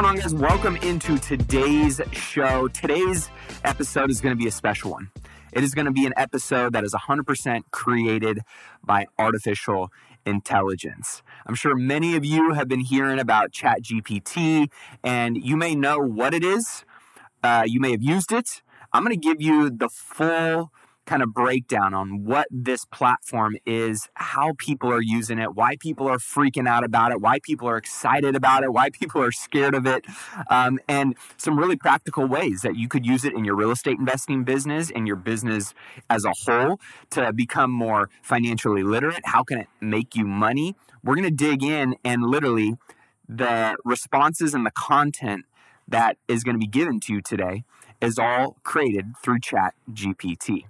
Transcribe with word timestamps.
going 0.00 0.16
on, 0.16 0.22
guys? 0.22 0.34
Welcome 0.34 0.76
into 0.76 1.18
today's 1.18 2.00
show. 2.12 2.68
Today's 2.68 3.28
episode 3.64 4.10
is 4.10 4.22
going 4.22 4.34
to 4.34 4.38
be 4.38 4.48
a 4.48 4.50
special 4.50 4.92
one. 4.92 5.10
It 5.52 5.62
is 5.62 5.74
going 5.74 5.84
to 5.84 5.92
be 5.92 6.06
an 6.06 6.14
episode 6.16 6.72
that 6.72 6.84
is 6.84 6.94
100% 6.94 7.64
created 7.70 8.38
by 8.82 9.08
artificial 9.18 9.92
intelligence. 10.24 11.22
I'm 11.46 11.54
sure 11.54 11.76
many 11.76 12.16
of 12.16 12.24
you 12.24 12.54
have 12.54 12.66
been 12.66 12.80
hearing 12.80 13.18
about 13.18 13.52
ChatGPT, 13.52 14.70
and 15.04 15.36
you 15.36 15.54
may 15.58 15.74
know 15.74 15.98
what 15.98 16.32
it 16.32 16.44
is. 16.44 16.86
Uh, 17.42 17.64
you 17.66 17.78
may 17.78 17.90
have 17.90 18.02
used 18.02 18.32
it. 18.32 18.62
I'm 18.94 19.04
going 19.04 19.14
to 19.14 19.20
give 19.20 19.42
you 19.42 19.68
the 19.68 19.90
full 19.90 20.72
kind 21.10 21.24
of 21.24 21.34
breakdown 21.34 21.92
on 21.92 22.24
what 22.24 22.46
this 22.52 22.84
platform 22.84 23.56
is, 23.66 24.08
how 24.14 24.52
people 24.58 24.92
are 24.92 25.02
using 25.02 25.40
it, 25.40 25.56
why 25.56 25.74
people 25.80 26.06
are 26.06 26.18
freaking 26.18 26.68
out 26.68 26.84
about 26.84 27.10
it, 27.10 27.20
why 27.20 27.40
people 27.42 27.68
are 27.68 27.76
excited 27.76 28.36
about 28.36 28.62
it, 28.62 28.72
why 28.72 28.88
people 28.90 29.20
are 29.20 29.32
scared 29.32 29.74
of 29.74 29.88
it, 29.88 30.04
um, 30.50 30.78
and 30.86 31.16
some 31.36 31.58
really 31.58 31.74
practical 31.74 32.24
ways 32.26 32.60
that 32.62 32.76
you 32.76 32.86
could 32.86 33.04
use 33.04 33.24
it 33.24 33.32
in 33.32 33.44
your 33.44 33.56
real 33.56 33.72
estate 33.72 33.98
investing 33.98 34.44
business, 34.44 34.88
in 34.88 35.04
your 35.04 35.16
business 35.16 35.74
as 36.08 36.24
a 36.24 36.32
whole, 36.44 36.78
to 37.10 37.32
become 37.32 37.72
more 37.72 38.08
financially 38.22 38.84
literate. 38.84 39.22
How 39.24 39.42
can 39.42 39.58
it 39.58 39.66
make 39.80 40.14
you 40.14 40.24
money? 40.24 40.76
We're 41.02 41.16
going 41.16 41.28
to 41.28 41.34
dig 41.34 41.64
in 41.64 41.96
and 42.04 42.22
literally 42.22 42.76
the 43.28 43.76
responses 43.84 44.54
and 44.54 44.64
the 44.64 44.70
content 44.70 45.44
that 45.88 46.18
is 46.28 46.44
going 46.44 46.54
to 46.54 46.60
be 46.60 46.68
given 46.68 47.00
to 47.00 47.12
you 47.12 47.20
today 47.20 47.64
is 48.00 48.16
all 48.16 48.58
created 48.62 49.14
through 49.24 49.40
Chat 49.40 49.74
GPT. 49.92 50.66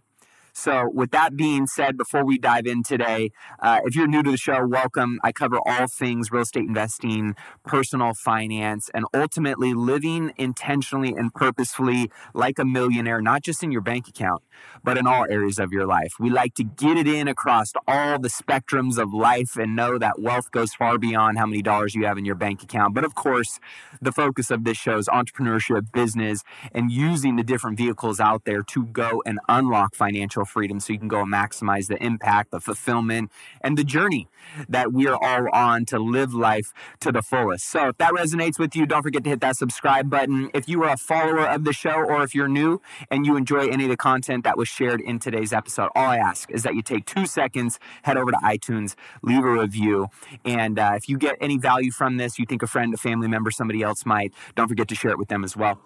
So, 0.52 0.90
with 0.92 1.10
that 1.12 1.36
being 1.36 1.66
said, 1.66 1.96
before 1.96 2.24
we 2.24 2.38
dive 2.38 2.66
in 2.66 2.82
today, 2.82 3.30
uh, 3.60 3.80
if 3.84 3.94
you're 3.94 4.06
new 4.06 4.22
to 4.22 4.30
the 4.30 4.36
show, 4.36 4.66
welcome. 4.66 5.20
I 5.22 5.32
cover 5.32 5.58
all 5.64 5.86
things 5.86 6.30
real 6.30 6.42
estate 6.42 6.64
investing, 6.66 7.34
personal 7.64 8.14
finance, 8.14 8.90
and 8.92 9.04
ultimately 9.14 9.74
living 9.74 10.32
intentionally 10.36 11.14
and 11.14 11.32
purposefully 11.32 12.10
like 12.34 12.58
a 12.58 12.64
millionaire, 12.64 13.20
not 13.20 13.42
just 13.42 13.62
in 13.62 13.70
your 13.70 13.80
bank 13.80 14.08
account, 14.08 14.42
but 14.82 14.98
in 14.98 15.06
all 15.06 15.26
areas 15.30 15.58
of 15.58 15.72
your 15.72 15.86
life. 15.86 16.12
We 16.18 16.30
like 16.30 16.54
to 16.54 16.64
get 16.64 16.96
it 16.96 17.06
in 17.06 17.28
across 17.28 17.72
all 17.86 18.18
the 18.18 18.28
spectrums 18.28 18.98
of 18.98 19.12
life 19.12 19.56
and 19.56 19.76
know 19.76 19.98
that 19.98 20.20
wealth 20.20 20.50
goes 20.50 20.74
far 20.74 20.98
beyond 20.98 21.38
how 21.38 21.46
many 21.46 21.62
dollars 21.62 21.94
you 21.94 22.06
have 22.06 22.18
in 22.18 22.24
your 22.24 22.34
bank 22.34 22.62
account. 22.62 22.94
But 22.94 23.04
of 23.04 23.14
course, 23.14 23.60
the 24.02 24.12
focus 24.12 24.50
of 24.50 24.64
this 24.64 24.76
show 24.76 24.98
is 24.98 25.08
entrepreneurship, 25.08 25.92
business, 25.92 26.42
and 26.72 26.90
using 26.90 27.36
the 27.36 27.44
different 27.44 27.76
vehicles 27.76 28.20
out 28.20 28.44
there 28.44 28.62
to 28.62 28.86
go 28.86 29.22
and 29.24 29.38
unlock 29.48 29.94
financial 29.94 30.39
freedom 30.44 30.80
so 30.80 30.92
you 30.92 30.98
can 30.98 31.08
go 31.08 31.20
and 31.20 31.32
maximize 31.32 31.88
the 31.88 32.02
impact, 32.02 32.50
the 32.50 32.60
fulfillment, 32.60 33.30
and 33.60 33.76
the 33.76 33.84
journey 33.84 34.28
that 34.68 34.92
we 34.92 35.06
are 35.06 35.18
all 35.22 35.48
on 35.52 35.84
to 35.86 35.98
live 35.98 36.34
life 36.34 36.72
to 37.00 37.12
the 37.12 37.22
fullest. 37.22 37.68
So 37.68 37.88
if 37.88 37.98
that 37.98 38.12
resonates 38.12 38.58
with 38.58 38.74
you, 38.74 38.86
don't 38.86 39.02
forget 39.02 39.24
to 39.24 39.30
hit 39.30 39.40
that 39.40 39.56
subscribe 39.56 40.10
button. 40.10 40.50
If 40.54 40.68
you 40.68 40.82
are 40.82 40.90
a 40.90 40.96
follower 40.96 41.46
of 41.46 41.64
the 41.64 41.72
show 41.72 41.94
or 41.94 42.22
if 42.22 42.34
you're 42.34 42.48
new 42.48 42.80
and 43.10 43.26
you 43.26 43.36
enjoy 43.36 43.68
any 43.68 43.84
of 43.84 43.90
the 43.90 43.96
content 43.96 44.44
that 44.44 44.56
was 44.56 44.68
shared 44.68 45.00
in 45.00 45.18
today's 45.18 45.52
episode, 45.52 45.90
all 45.94 46.06
I 46.06 46.16
ask 46.16 46.50
is 46.50 46.62
that 46.62 46.74
you 46.74 46.82
take 46.82 47.06
two 47.06 47.26
seconds, 47.26 47.78
head 48.02 48.16
over 48.16 48.30
to 48.30 48.38
iTunes, 48.38 48.94
leave 49.22 49.44
a 49.44 49.50
review. 49.50 50.08
And 50.44 50.78
uh, 50.78 50.92
if 50.96 51.08
you 51.08 51.18
get 51.18 51.36
any 51.40 51.58
value 51.58 51.90
from 51.90 52.16
this, 52.16 52.38
you 52.38 52.46
think 52.46 52.62
a 52.62 52.66
friend, 52.66 52.92
a 52.94 52.96
family 52.96 53.28
member, 53.28 53.50
somebody 53.50 53.82
else 53.82 54.06
might, 54.06 54.32
don't 54.54 54.68
forget 54.68 54.88
to 54.88 54.94
share 54.94 55.10
it 55.10 55.18
with 55.18 55.28
them 55.28 55.44
as 55.44 55.56
well. 55.56 55.80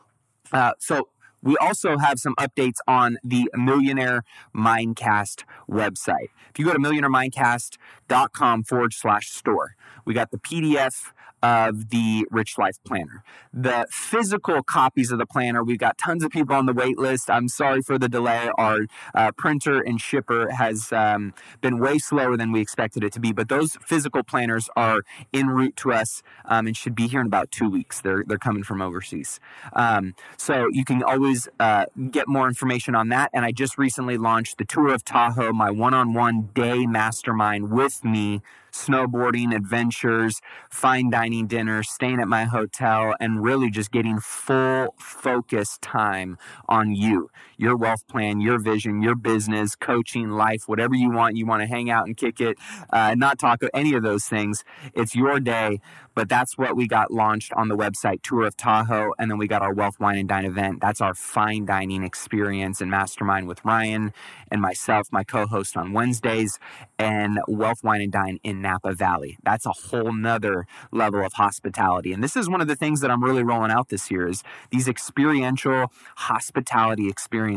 Uh, 0.52 0.72
so 0.78 1.08
we 1.45 1.56
also 1.59 1.98
have 1.98 2.19
some 2.19 2.34
updates 2.37 2.78
on 2.89 3.19
the 3.23 3.50
Millionaire 3.55 4.25
Mindcast 4.56 5.45
website. 5.70 6.31
If 6.50 6.59
you 6.59 6.64
go 6.64 6.73
to 6.73 6.78
millionairemindcast.com 6.78 8.64
forward 8.64 8.95
slash 8.95 9.31
store, 9.31 9.77
we 10.05 10.15
got 10.15 10.31
the 10.31 10.39
PDF 10.39 11.12
of 11.45 11.91
the 11.91 12.27
Rich 12.31 12.56
Life 12.56 12.83
Planner. 12.84 13.23
The 13.53 13.87
physical 13.91 14.62
copies 14.62 15.12
of 15.12 15.19
the 15.19 15.27
planner, 15.27 15.62
we've 15.62 15.78
got 15.78 15.99
tons 15.99 16.25
of 16.25 16.31
people 16.31 16.56
on 16.56 16.65
the 16.65 16.72
wait 16.72 16.99
list. 16.99 17.28
I'm 17.28 17.49
sorry 17.49 17.82
for 17.82 17.99
the 17.99 18.09
delay. 18.09 18.49
Our 18.56 18.87
uh, 19.15 19.31
printer 19.32 19.78
and 19.82 20.00
shipper 20.00 20.50
has 20.53 20.91
um, 20.91 21.34
been 21.60 21.78
way 21.78 21.99
slower 21.99 22.38
than 22.38 22.50
we 22.50 22.62
expected 22.62 23.05
it 23.05 23.12
to 23.12 23.21
be, 23.21 23.32
but 23.32 23.50
those 23.50 23.77
physical 23.82 24.22
planners 24.22 24.71
are 24.75 25.03
en 25.34 25.49
route 25.49 25.77
to 25.77 25.93
us 25.93 26.22
um, 26.47 26.66
and 26.66 26.75
should 26.75 26.94
be 26.94 27.09
here 27.09 27.21
in 27.21 27.27
about 27.27 27.50
two 27.50 27.69
weeks. 27.69 28.00
They're, 28.00 28.25
they're 28.26 28.38
coming 28.38 28.62
from 28.62 28.81
overseas. 28.81 29.38
Um, 29.75 30.15
so 30.38 30.69
you 30.72 30.87
can 30.87 31.03
always 31.03 31.47
uh, 31.61 31.84
get 32.11 32.26
more 32.26 32.49
information 32.49 32.94
on 32.94 33.11
that. 33.11 33.28
And 33.34 33.44
I 33.44 33.53
just 33.53 33.76
recently 33.76 34.16
launched 34.16 34.56
the 34.56 34.65
Tour 34.65 34.94
of 34.94 35.05
Tahoe, 35.05 35.53
my 35.53 35.71
one 35.71 35.93
on 35.93 36.15
one 36.15 36.49
day 36.55 36.87
mastermind 36.87 37.71
with 37.71 38.03
me 38.03 38.41
snowboarding, 38.75 39.55
adventures, 39.55 40.41
fine 40.71 41.11
dining 41.11 41.47
dinners, 41.47 41.89
staying 41.91 42.21
at 42.21 42.29
my 42.29 42.45
hotel, 42.45 43.15
and 43.21 43.43
really 43.43 43.71
just 43.71 43.93
getting 43.93 44.19
full 44.21 44.95
focus 44.99 45.79
time 45.81 46.37
on 46.69 46.95
you, 46.95 47.31
your 47.64 47.76
wealth 47.76 48.06
plan, 48.06 48.42
your 48.42 48.58
vision, 48.58 49.00
your 49.00 49.14
business, 49.14 49.75
coaching, 49.75 50.28
life, 50.28 50.69
whatever 50.69 50.94
you 50.94 51.10
want. 51.10 51.34
You 51.36 51.47
want 51.47 51.62
to 51.62 51.66
hang 51.66 51.88
out 51.88 52.06
and 52.06 52.14
kick 52.14 52.38
it, 52.38 52.58
uh, 52.91 53.14
not 53.14 53.38
talk 53.38 53.62
of 53.62 53.70
any 53.72 53.94
of 53.94 54.02
those 54.02 54.26
things. 54.26 54.64
It's 54.92 55.16
your 55.16 55.41
day. 55.41 55.80
But 56.14 56.28
that's 56.28 56.56
what 56.56 56.76
we 56.76 56.86
got 56.86 57.10
launched 57.10 57.52
on 57.54 57.69
the 57.69 57.76
website, 57.76 58.22
Tour 58.22 58.44
of 58.44 58.56
Tahoe. 58.56 59.14
And 59.19 59.30
then 59.30 59.38
we 59.38 59.48
got 59.48 59.62
our 59.62 59.75
Wealth, 59.75 59.98
Wine, 59.98 60.16
and 60.16 60.28
Dine 60.28 60.44
event. 60.44 60.80
That's 60.80 61.00
our 61.00 61.14
fine 61.14 61.66
dining 61.66 62.04
experience 62.04 62.80
and 62.80 62.91
mastermind 62.91 63.48
with 63.48 63.64
Ryan 63.64 64.12
and 64.50 64.60
myself, 64.60 65.08
my 65.10 65.25
co 65.25 65.46
host 65.46 65.76
on 65.76 65.92
Wednesdays, 65.92 66.60
and 66.98 67.41
Wealth, 67.48 67.82
Wine, 67.82 68.00
and 68.00 68.12
Dine 68.12 68.38
in 68.44 68.62
Napa 68.62 68.92
Valley. 68.92 69.36
That's 69.42 69.66
a 69.66 69.72
whole 69.72 70.12
nother 70.12 70.66
level 70.92 71.25
of 71.25 71.32
hospitality. 71.32 72.12
And 72.12 72.22
this 72.22 72.36
is 72.36 72.48
one 72.48 72.60
of 72.60 72.69
the 72.69 72.76
things 72.76 73.00
that 73.00 73.10
I'm 73.10 73.25
really 73.25 73.42
rolling 73.42 73.72
out 73.72 73.88
this 73.88 74.10
year 74.10 74.28
is 74.28 74.44
these 74.70 74.86
experiential 74.86 75.91
hospitality 76.16 77.08
experiences, 77.08 77.53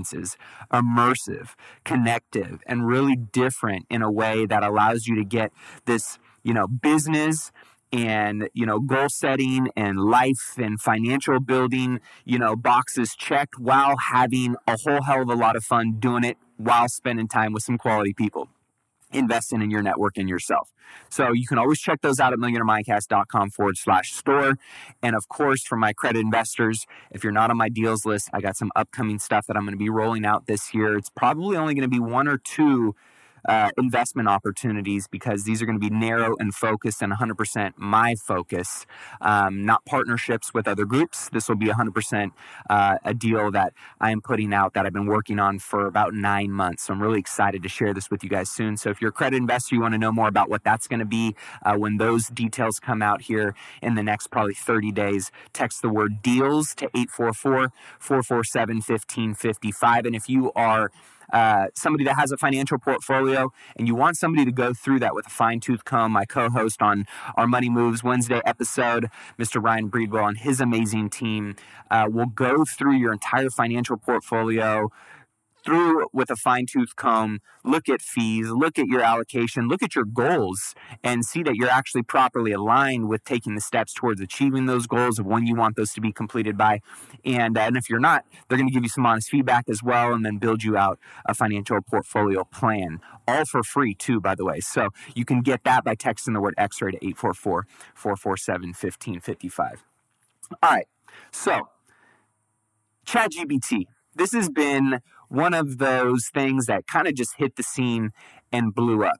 immersive, 0.72 1.56
connective, 1.84 2.62
and 2.68 2.88
really 2.88 3.16
different 3.16 3.86
in 3.90 4.02
a 4.02 4.12
way 4.12 4.46
that 4.46 4.64
allows 4.64 5.08
you 5.08 5.16
to 5.16 5.24
get 5.24 5.52
this, 5.86 6.20
you 6.44 6.54
know, 6.54 6.68
business 6.68 7.52
and 7.94 8.50
you 8.54 8.66
know 8.66 8.80
goal 8.80 9.08
setting 9.08 9.70
and 9.76 9.98
life 10.00 10.58
and 10.58 10.82
financial 10.82 11.40
building 11.40 12.02
you 12.26 12.38
know 12.38 12.54
boxes 12.56 13.16
checked 13.16 13.58
while 13.58 13.96
having 14.12 14.56
a 14.68 14.78
whole 14.84 15.04
hell 15.04 15.22
of 15.22 15.30
a 15.30 15.36
lot 15.36 15.56
of 15.56 15.64
fun 15.64 15.94
doing 16.00 16.24
it 16.24 16.38
while 16.58 16.90
spending 16.90 17.28
time 17.28 17.54
with 17.54 17.64
some 17.64 17.78
quality 17.78 18.14
people 18.14 18.50
investing 19.12 19.62
in 19.62 19.72
your 19.72 19.82
network 19.82 20.18
and 20.18 20.28
yourself. 20.28 20.72
So 21.10 21.32
you 21.34 21.48
can 21.48 21.58
always 21.58 21.80
check 21.80 22.02
those 22.02 22.20
out 22.20 22.34
at 22.34 22.40
millionairemindcast.com 22.40 23.52
forward 23.52 23.78
slash 23.78 24.14
store. 24.14 24.58
And 25.02 25.16
of 25.16 25.28
course, 25.28 25.64
for 25.64 25.76
my 25.76 25.94
credit 25.94 26.20
investors, 26.20 26.86
if 27.12 27.24
you're 27.24 27.34
not 27.34 27.50
on 27.50 27.58
my 27.58 27.70
deals 27.70 28.06
list, 28.06 28.30
I 28.34 28.42
got 28.42 28.58
some 28.58 28.72
upcoming 28.76 29.20
stuff 29.20 29.48
that 29.48 29.58
I'm 29.58 29.64
going 29.64 29.74
to 29.74 29.78
be 29.78 29.90
rolling 29.90 30.26
out 30.26 30.48
this 30.48 30.74
year. 30.74 30.98
It's 30.98 31.10
probably 31.10 31.58
only 31.58 31.74
going 31.74 31.90
to 31.90 31.94
be 31.94 32.00
one 32.00 32.28
or 32.28 32.38
two 32.38 32.96
uh, 33.48 33.72
investment 33.78 34.28
opportunities 34.28 35.08
because 35.08 35.44
these 35.44 35.62
are 35.62 35.66
going 35.66 35.80
to 35.80 35.90
be 35.90 35.94
narrow 35.94 36.36
and 36.40 36.54
focused 36.54 37.02
and 37.02 37.14
100% 37.14 37.74
my 37.78 38.16
focus, 38.16 38.86
um, 39.22 39.66
not 39.66 39.86
partnerships 39.86 40.54
with 40.54 40.68
other 40.68 40.86
groups. 40.86 41.30
This 41.30 41.48
will 41.48 41.56
be 41.56 41.68
100% 41.68 42.32
uh, 42.70 42.98
a 43.04 43.14
deal 43.14 43.52
that 43.52 43.74
I 44.00 44.12
am 44.12 44.22
putting 44.22 44.54
out 44.54 44.74
that 44.74 44.86
I've 44.86 44.94
been 44.94 45.08
working 45.08 45.40
on 45.40 45.60
for 45.60 45.86
about 45.86 46.14
nine 46.14 46.52
months. 46.52 46.84
So 46.84 46.94
I'm 46.94 47.02
really 47.02 47.20
excited 47.20 47.64
to 47.64 47.70
share 47.70 47.94
this 47.94 48.10
with 48.12 48.24
you 48.24 48.30
guys 48.30 48.50
soon. 48.50 48.78
So 48.78 48.90
if 48.90 49.02
you're 49.02 49.10
a 49.10 49.14
credit 49.14 49.38
investor, 49.38 49.76
you 49.76 49.82
want 49.82 49.94
to 49.94 49.98
know 49.98 50.12
more 50.12 50.28
about 50.28 50.50
what 50.50 50.64
that's 50.64 50.88
going 50.88 51.00
to 51.00 51.06
be 51.06 51.36
uh, 51.64 51.76
when 51.76 51.98
those 51.98 52.28
details 52.28 52.80
come 52.80 53.02
out 53.02 53.22
here 53.24 53.56
in 53.82 53.96
the 53.96 54.04
next 54.04 54.28
probably 54.28 54.54
30 54.54 54.92
days, 54.92 55.32
text 55.54 55.82
the 55.82 55.90
word 55.90 56.22
deals 56.22 56.74
to 56.76 56.86
844 56.96 57.72
447 58.00 58.76
1555. 58.78 60.06
And 60.06 60.16
if 60.16 60.30
you 60.30 60.52
are 60.54 60.92
uh, 61.34 61.68
somebody 61.76 62.04
that 62.06 62.16
has 62.16 62.32
a 62.32 62.38
financial 62.38 62.78
portfolio 62.78 63.52
and 63.76 63.88
you 63.88 63.96
want 63.96 64.18
somebody 64.18 64.46
to 64.46 64.52
go 64.52 64.74
through 64.74 65.00
that 65.00 65.14
with 65.14 65.28
a 65.28 65.30
fine 65.30 65.60
tooth 65.60 65.86
comb, 65.86 66.12
my 66.12 66.26
co 66.26 66.50
host 66.50 66.82
on 66.82 67.06
our 67.36 67.48
Money 67.48 67.70
Moves 67.70 68.04
Wednesday 68.04 68.42
episode, 68.46 69.10
Mr. 69.38 69.62
Ryan 69.62 69.90
Breedwell 69.90 70.28
and 70.28 70.38
his 70.38 70.62
amazing 70.62 71.10
team, 71.10 71.56
uh, 71.92 72.08
will 72.10 72.28
go 72.28 72.64
through 72.66 72.96
your 72.96 73.14
entire 73.14 73.50
financial 73.50 73.98
portfolio 73.98 74.92
through 75.64 76.08
with 76.14 76.30
a 76.30 76.36
fine 76.36 76.66
tooth 76.66 76.96
comb, 76.96 77.40
look 77.64 77.90
at 77.90 78.02
fees, 78.02 78.50
look 78.50 78.80
at 78.80 78.88
your 78.88 79.02
allocation, 79.02 79.68
look 79.68 79.84
at 79.84 79.96
your 79.96 80.06
goals, 80.06 80.74
and 81.04 81.26
see 81.26 81.44
that 81.44 81.56
you're 81.56 81.70
actually 81.70 82.04
properly 82.04 82.52
aligned 82.52 83.10
with 83.10 83.24
taking 83.24 83.56
the 83.56 83.62
steps 83.62 83.94
towards 83.94 84.22
achieving 84.22 84.66
those 84.66 84.88
goals 84.88 85.20
of 85.20 85.26
when 85.26 85.46
you 85.46 85.56
want 85.56 85.76
those 85.76 85.92
to 85.94 86.02
be 86.02 86.12
completed 86.12 86.58
by. 86.58 86.80
And, 87.26 87.58
uh, 87.58 87.62
and 87.62 87.78
if 87.78 87.90
you're 87.90 88.00
not, 88.00 88.26
they're 88.48 88.58
going 88.58 88.70
to 88.70 88.74
give 88.74 88.84
you 88.84 88.90
some 88.90 89.06
honest 89.06 89.30
feedback 89.30 89.68
as 89.70 89.84
well 89.84 90.14
and 90.14 90.26
then 90.26 90.38
build 90.38 90.64
you 90.64 90.78
out 90.78 91.00
a 91.26 91.34
financial 91.34 91.82
portfolio 91.82 92.44
plan, 92.46 93.00
all 93.28 93.46
for 93.46 93.64
free, 93.64 93.94
too, 93.94 94.22
by 94.22 94.36
the 94.36 94.46
way. 94.46 94.60
So 94.60 94.90
you 95.16 95.26
can 95.26 95.42
get 95.42 95.64
that 95.66 95.84
by 95.84 95.96
texting 95.96 96.34
the 96.34 96.42
word 96.42 96.56
X 96.58 96.82
ray 96.82 96.92
to 96.92 96.98
844 96.98 97.68
447 97.94 98.70
1555. 98.70 99.84
All 100.64 100.72
right. 100.72 100.88
So, 101.32 101.70
ChatGPT. 103.06 103.86
This 104.16 104.34
has 104.34 104.50
been 104.50 105.00
one 105.30 105.54
of 105.54 105.78
those 105.78 106.30
things 106.34 106.66
that 106.68 106.88
kind 106.88 107.08
of 107.08 107.16
just 107.16 107.36
hit 107.38 107.56
the 107.56 107.64
scene 107.64 108.12
and 108.52 108.74
blew 108.74 109.04
up. 109.04 109.20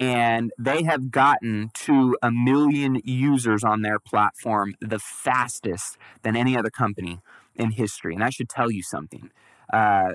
and 0.00 0.50
they 0.58 0.82
have 0.82 1.10
gotten 1.10 1.70
to 1.74 2.16
a 2.22 2.30
million 2.30 3.00
users 3.04 3.62
on 3.62 3.82
their 3.82 3.98
platform 4.00 4.74
the 4.80 4.98
fastest 4.98 5.96
than 6.22 6.34
any 6.36 6.56
other 6.56 6.70
company 6.70 7.20
in 7.54 7.70
history. 7.72 8.14
And 8.14 8.24
I 8.24 8.30
should 8.30 8.48
tell 8.48 8.70
you 8.70 8.82
something. 8.82 9.30
Uh, 9.72 10.14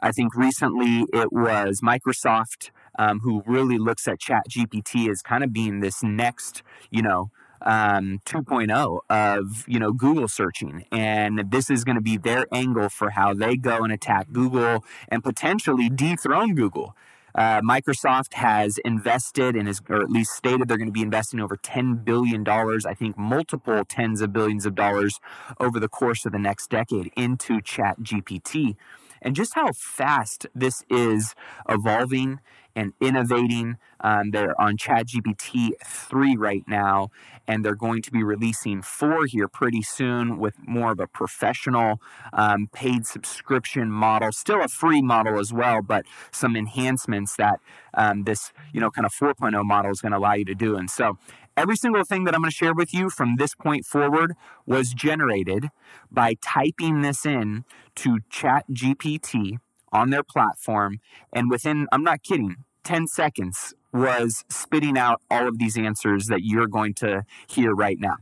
I 0.00 0.12
think 0.12 0.34
recently 0.36 1.04
it 1.12 1.32
was 1.32 1.80
Microsoft 1.82 2.70
um, 2.98 3.20
who 3.20 3.42
really 3.46 3.78
looks 3.78 4.06
at 4.08 4.20
Chat 4.20 4.44
GPT 4.50 5.10
as 5.10 5.22
kind 5.22 5.44
of 5.44 5.52
being 5.52 5.80
this 5.80 6.02
next, 6.02 6.62
you 6.90 7.02
know, 7.02 7.30
um, 7.62 8.20
2.0 8.26 9.00
of 9.10 9.64
you 9.66 9.78
know 9.78 9.92
Google 9.92 10.28
searching, 10.28 10.84
and 10.92 11.50
this 11.50 11.70
is 11.70 11.84
going 11.84 11.96
to 11.96 12.02
be 12.02 12.16
their 12.16 12.46
angle 12.52 12.88
for 12.88 13.10
how 13.10 13.34
they 13.34 13.56
go 13.56 13.84
and 13.84 13.92
attack 13.92 14.28
Google 14.32 14.84
and 15.08 15.22
potentially 15.22 15.88
dethrone 15.88 16.54
Google. 16.54 16.94
Uh, 17.34 17.60
Microsoft 17.60 18.34
has 18.34 18.78
invested 18.78 19.54
and 19.54 19.68
is, 19.68 19.80
or 19.88 20.02
at 20.02 20.10
least 20.10 20.32
stated 20.32 20.66
they're 20.66 20.76
going 20.76 20.88
to 20.88 20.92
be 20.92 21.02
investing 21.02 21.38
over 21.38 21.56
$10 21.56 22.04
billion, 22.04 22.44
I 22.48 22.94
think 22.94 23.16
multiple 23.16 23.84
tens 23.84 24.20
of 24.22 24.32
billions 24.32 24.66
of 24.66 24.74
dollars 24.74 25.20
over 25.60 25.78
the 25.78 25.88
course 25.88 26.26
of 26.26 26.32
the 26.32 26.38
next 26.38 26.68
decade 26.68 27.12
into 27.16 27.60
Chat 27.60 28.00
GPT. 28.00 28.74
And 29.22 29.36
just 29.36 29.54
how 29.54 29.72
fast 29.72 30.46
this 30.54 30.82
is 30.90 31.34
evolving 31.68 32.40
and 32.78 32.92
innovating. 33.00 33.76
Um, 34.00 34.30
they're 34.30 34.58
on 34.60 34.76
ChatGPT 34.76 35.70
3 35.84 36.36
right 36.36 36.62
now, 36.68 37.08
and 37.48 37.64
they're 37.64 37.74
going 37.74 38.02
to 38.02 38.12
be 38.12 38.22
releasing 38.22 38.82
4 38.82 39.26
here 39.26 39.48
pretty 39.48 39.82
soon 39.82 40.38
with 40.38 40.54
more 40.64 40.92
of 40.92 41.00
a 41.00 41.08
professional 41.08 42.00
um, 42.32 42.68
paid 42.72 43.04
subscription 43.04 43.90
model. 43.90 44.30
Still 44.30 44.62
a 44.62 44.68
free 44.68 45.02
model 45.02 45.40
as 45.40 45.52
well, 45.52 45.82
but 45.82 46.06
some 46.30 46.54
enhancements 46.54 47.34
that 47.34 47.58
um, 47.94 48.22
this, 48.22 48.52
you 48.72 48.80
know, 48.80 48.92
kind 48.92 49.04
of 49.04 49.12
4.0 49.12 49.60
model 49.64 49.90
is 49.90 50.00
going 50.00 50.12
to 50.12 50.18
allow 50.18 50.34
you 50.34 50.44
to 50.44 50.54
do. 50.54 50.76
And 50.76 50.88
so 50.88 51.18
every 51.56 51.74
single 51.74 52.04
thing 52.04 52.22
that 52.24 52.34
I'm 52.34 52.42
going 52.42 52.52
to 52.52 52.56
share 52.56 52.74
with 52.74 52.94
you 52.94 53.10
from 53.10 53.36
this 53.38 53.56
point 53.56 53.86
forward 53.86 54.34
was 54.66 54.94
generated 54.94 55.70
by 56.12 56.34
typing 56.40 57.02
this 57.02 57.26
in 57.26 57.64
to 57.96 58.20
ChatGPT 58.30 59.58
on 59.92 60.10
their 60.10 60.22
platform. 60.22 61.00
And 61.32 61.50
within, 61.50 61.86
I'm 61.92 62.04
not 62.04 62.22
kidding, 62.22 62.56
10 62.88 63.06
seconds 63.06 63.74
was 63.92 64.46
spitting 64.48 64.96
out 64.96 65.20
all 65.30 65.46
of 65.46 65.58
these 65.58 65.76
answers 65.76 66.28
that 66.28 66.42
you're 66.42 66.66
going 66.66 66.94
to 66.94 67.22
hear 67.46 67.74
right 67.74 68.00
now. 68.00 68.16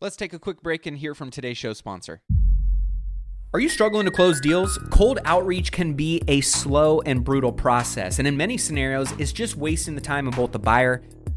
Let's 0.00 0.16
take 0.16 0.32
a 0.32 0.40
quick 0.40 0.60
break 0.60 0.86
and 0.86 0.98
hear 0.98 1.14
from 1.14 1.30
today's 1.30 1.56
show 1.56 1.72
sponsor. 1.72 2.20
Are 3.54 3.60
you 3.60 3.68
struggling 3.68 4.06
to 4.06 4.10
close 4.10 4.40
deals? 4.40 4.76
Cold 4.90 5.20
outreach 5.24 5.70
can 5.70 5.94
be 5.94 6.20
a 6.26 6.40
slow 6.40 7.00
and 7.02 7.22
brutal 7.22 7.52
process, 7.52 8.18
and 8.18 8.26
in 8.26 8.36
many 8.36 8.58
scenarios, 8.58 9.12
it's 9.20 9.32
just 9.32 9.56
wasting 9.56 9.94
the 9.94 10.00
time 10.00 10.26
of 10.26 10.34
both 10.34 10.50
the 10.50 10.58
buyer 10.58 11.00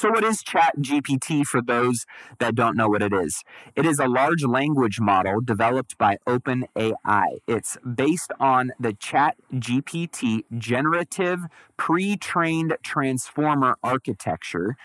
So, 0.00 0.08
what 0.08 0.24
is 0.24 0.42
Chat 0.42 0.78
GPT 0.78 1.44
for 1.44 1.60
those 1.60 2.06
that 2.38 2.54
don't 2.54 2.74
know 2.74 2.88
what 2.88 3.02
it 3.02 3.12
is? 3.12 3.44
It 3.76 3.84
is 3.84 3.98
a 3.98 4.08
large 4.08 4.42
language 4.42 4.98
model 4.98 5.42
developed 5.42 5.98
by 5.98 6.16
OpenAI. 6.26 7.40
It's 7.46 7.76
based 7.84 8.32
on 8.40 8.72
the 8.80 8.94
Chat 8.94 9.36
GPT 9.52 10.44
generative 10.56 11.40
pre 11.76 12.16
trained 12.16 12.78
transformer 12.82 13.76
architecture 13.84 14.78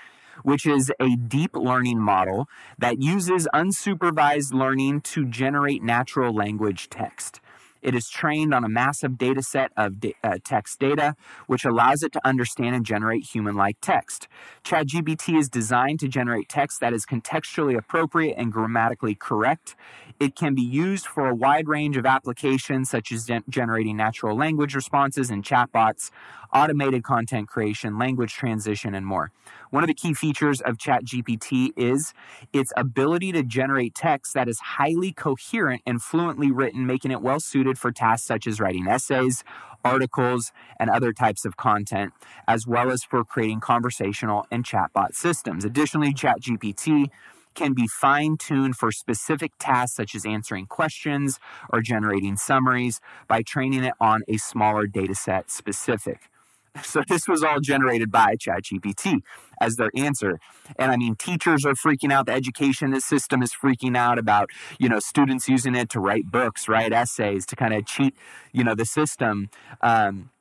which 0.44 0.66
is 0.66 0.92
a 1.00 1.16
deep 1.16 1.56
learning 1.56 1.98
model 1.98 2.46
that 2.78 3.02
uses 3.02 3.48
unsupervised 3.54 4.54
learning 4.54 5.00
to 5.00 5.26
generate 5.26 5.82
natural 5.82 6.34
language 6.34 6.90
text. 6.90 7.40
It 7.86 7.94
is 7.94 8.10
trained 8.10 8.52
on 8.52 8.64
a 8.64 8.70
massive 8.70 9.16
data 9.16 9.44
set 9.44 9.72
of 9.78 10.00
da- 10.00 10.16
uh, 10.24 10.40
text 10.44 10.80
data, 10.80 11.16
which 11.46 11.66
allows 11.66 12.02
it 12.02 12.12
to 12.14 12.28
understand 12.28 12.76
and 12.76 12.84
generate 12.84 13.26
human 13.26 13.54
like 13.56 13.78
text. 13.80 14.28
ChatGPT 14.64 15.38
is 15.38 15.50
designed 15.50 16.00
to 16.00 16.08
generate 16.08 16.50
text 16.50 16.80
that 16.80 16.94
is 16.94 17.06
contextually 17.06 17.78
appropriate 17.78 18.36
and 18.40 18.52
grammatically 18.52 19.14
correct. 19.14 19.76
It 20.20 20.36
can 20.36 20.56
be 20.56 20.64
used 20.64 21.06
for 21.06 21.30
a 21.30 21.36
wide 21.36 21.68
range 21.68 21.96
of 21.96 22.08
applications, 22.08 22.90
such 22.90 23.12
as 23.12 23.26
gen- 23.26 23.44
generating 23.50 23.98
natural 23.98 24.36
language 24.36 24.74
responses 24.74 25.30
and 25.30 25.44
chatbots, 25.44 26.10
automated 26.56 27.04
content 27.04 27.50
creation, 27.50 28.00
language 28.00 28.34
transition, 28.34 28.96
and 28.96 29.06
more. 29.06 29.32
One 29.72 29.84
of 29.84 29.88
the 29.88 29.94
key 29.94 30.14
features 30.14 30.62
of 30.62 30.78
ChatGPT 30.78 31.72
is 31.76 32.14
its 32.54 32.72
ability 32.78 33.34
to 33.34 33.44
generate 33.44 33.94
text 33.94 34.34
that 34.34 34.48
is 34.48 34.60
highly 34.60 35.12
coherent 35.12 35.82
and 35.86 36.02
fluently 36.02 36.52
written, 36.52 36.88
making 36.88 37.12
it 37.12 37.22
well 37.22 37.42
suited 37.42 37.78
for 37.78 37.92
tasks 37.92 38.26
such 38.26 38.48
as 38.48 38.62
writing 38.62 38.88
essays, 38.88 39.44
articles, 39.84 40.54
and 40.80 40.90
other 40.90 41.12
types 41.12 41.44
of 41.44 41.58
content, 41.58 42.14
as 42.48 42.66
well 42.66 42.90
as 42.90 43.04
for 43.04 43.26
creating 43.26 43.60
conversational 43.60 44.48
and 44.50 44.64
chatbot 44.64 45.14
systems. 45.14 45.66
Additionally, 45.66 46.14
ChatGPT 46.14 47.10
can 47.54 47.74
be 47.74 47.88
fine 47.88 48.38
tuned 48.38 48.76
for 48.76 48.92
specific 48.92 49.52
tasks 49.60 49.96
such 49.96 50.16
as 50.16 50.26
answering 50.26 50.66
questions 50.68 51.40
or 51.70 51.82
generating 51.82 52.38
summaries 52.38 53.02
by 53.28 53.42
training 53.42 53.84
it 53.84 53.94
on 54.00 54.24
a 54.28 54.38
smaller 54.38 54.88
data 54.88 55.16
set 55.16 55.50
specific. 55.50 56.30
So 56.84 57.04
this 57.08 57.28
was 57.28 57.44
all 57.44 57.60
generated 57.60 58.12
by 58.12 58.36
ChatGPT 58.36 59.22
as 59.62 59.76
their 59.76 59.92
answer. 59.96 60.40
And 60.78 60.92
I 60.92 60.98
mean, 60.98 61.16
teachers 61.16 61.66
are 61.66 61.74
freaking 61.74 62.12
out. 62.12 62.26
The 62.26 62.34
education 62.34 63.00
system 63.00 63.42
is 63.42 63.52
freaking 63.54 63.98
out 63.98 64.20
about, 64.20 64.50
you 64.80 64.90
know, 64.90 65.00
students 65.00 65.48
using 65.48 65.76
it 65.76 65.90
to 65.92 66.00
write 66.00 66.26
books, 66.32 66.68
write 66.68 66.94
essays, 66.94 67.46
to 67.48 67.56
kind 67.56 67.74
of 67.74 67.86
cheat, 67.86 68.16
you 68.52 68.64
know, 68.64 68.76
the 68.76 68.86
system. 68.86 69.50
Um, 69.82 70.32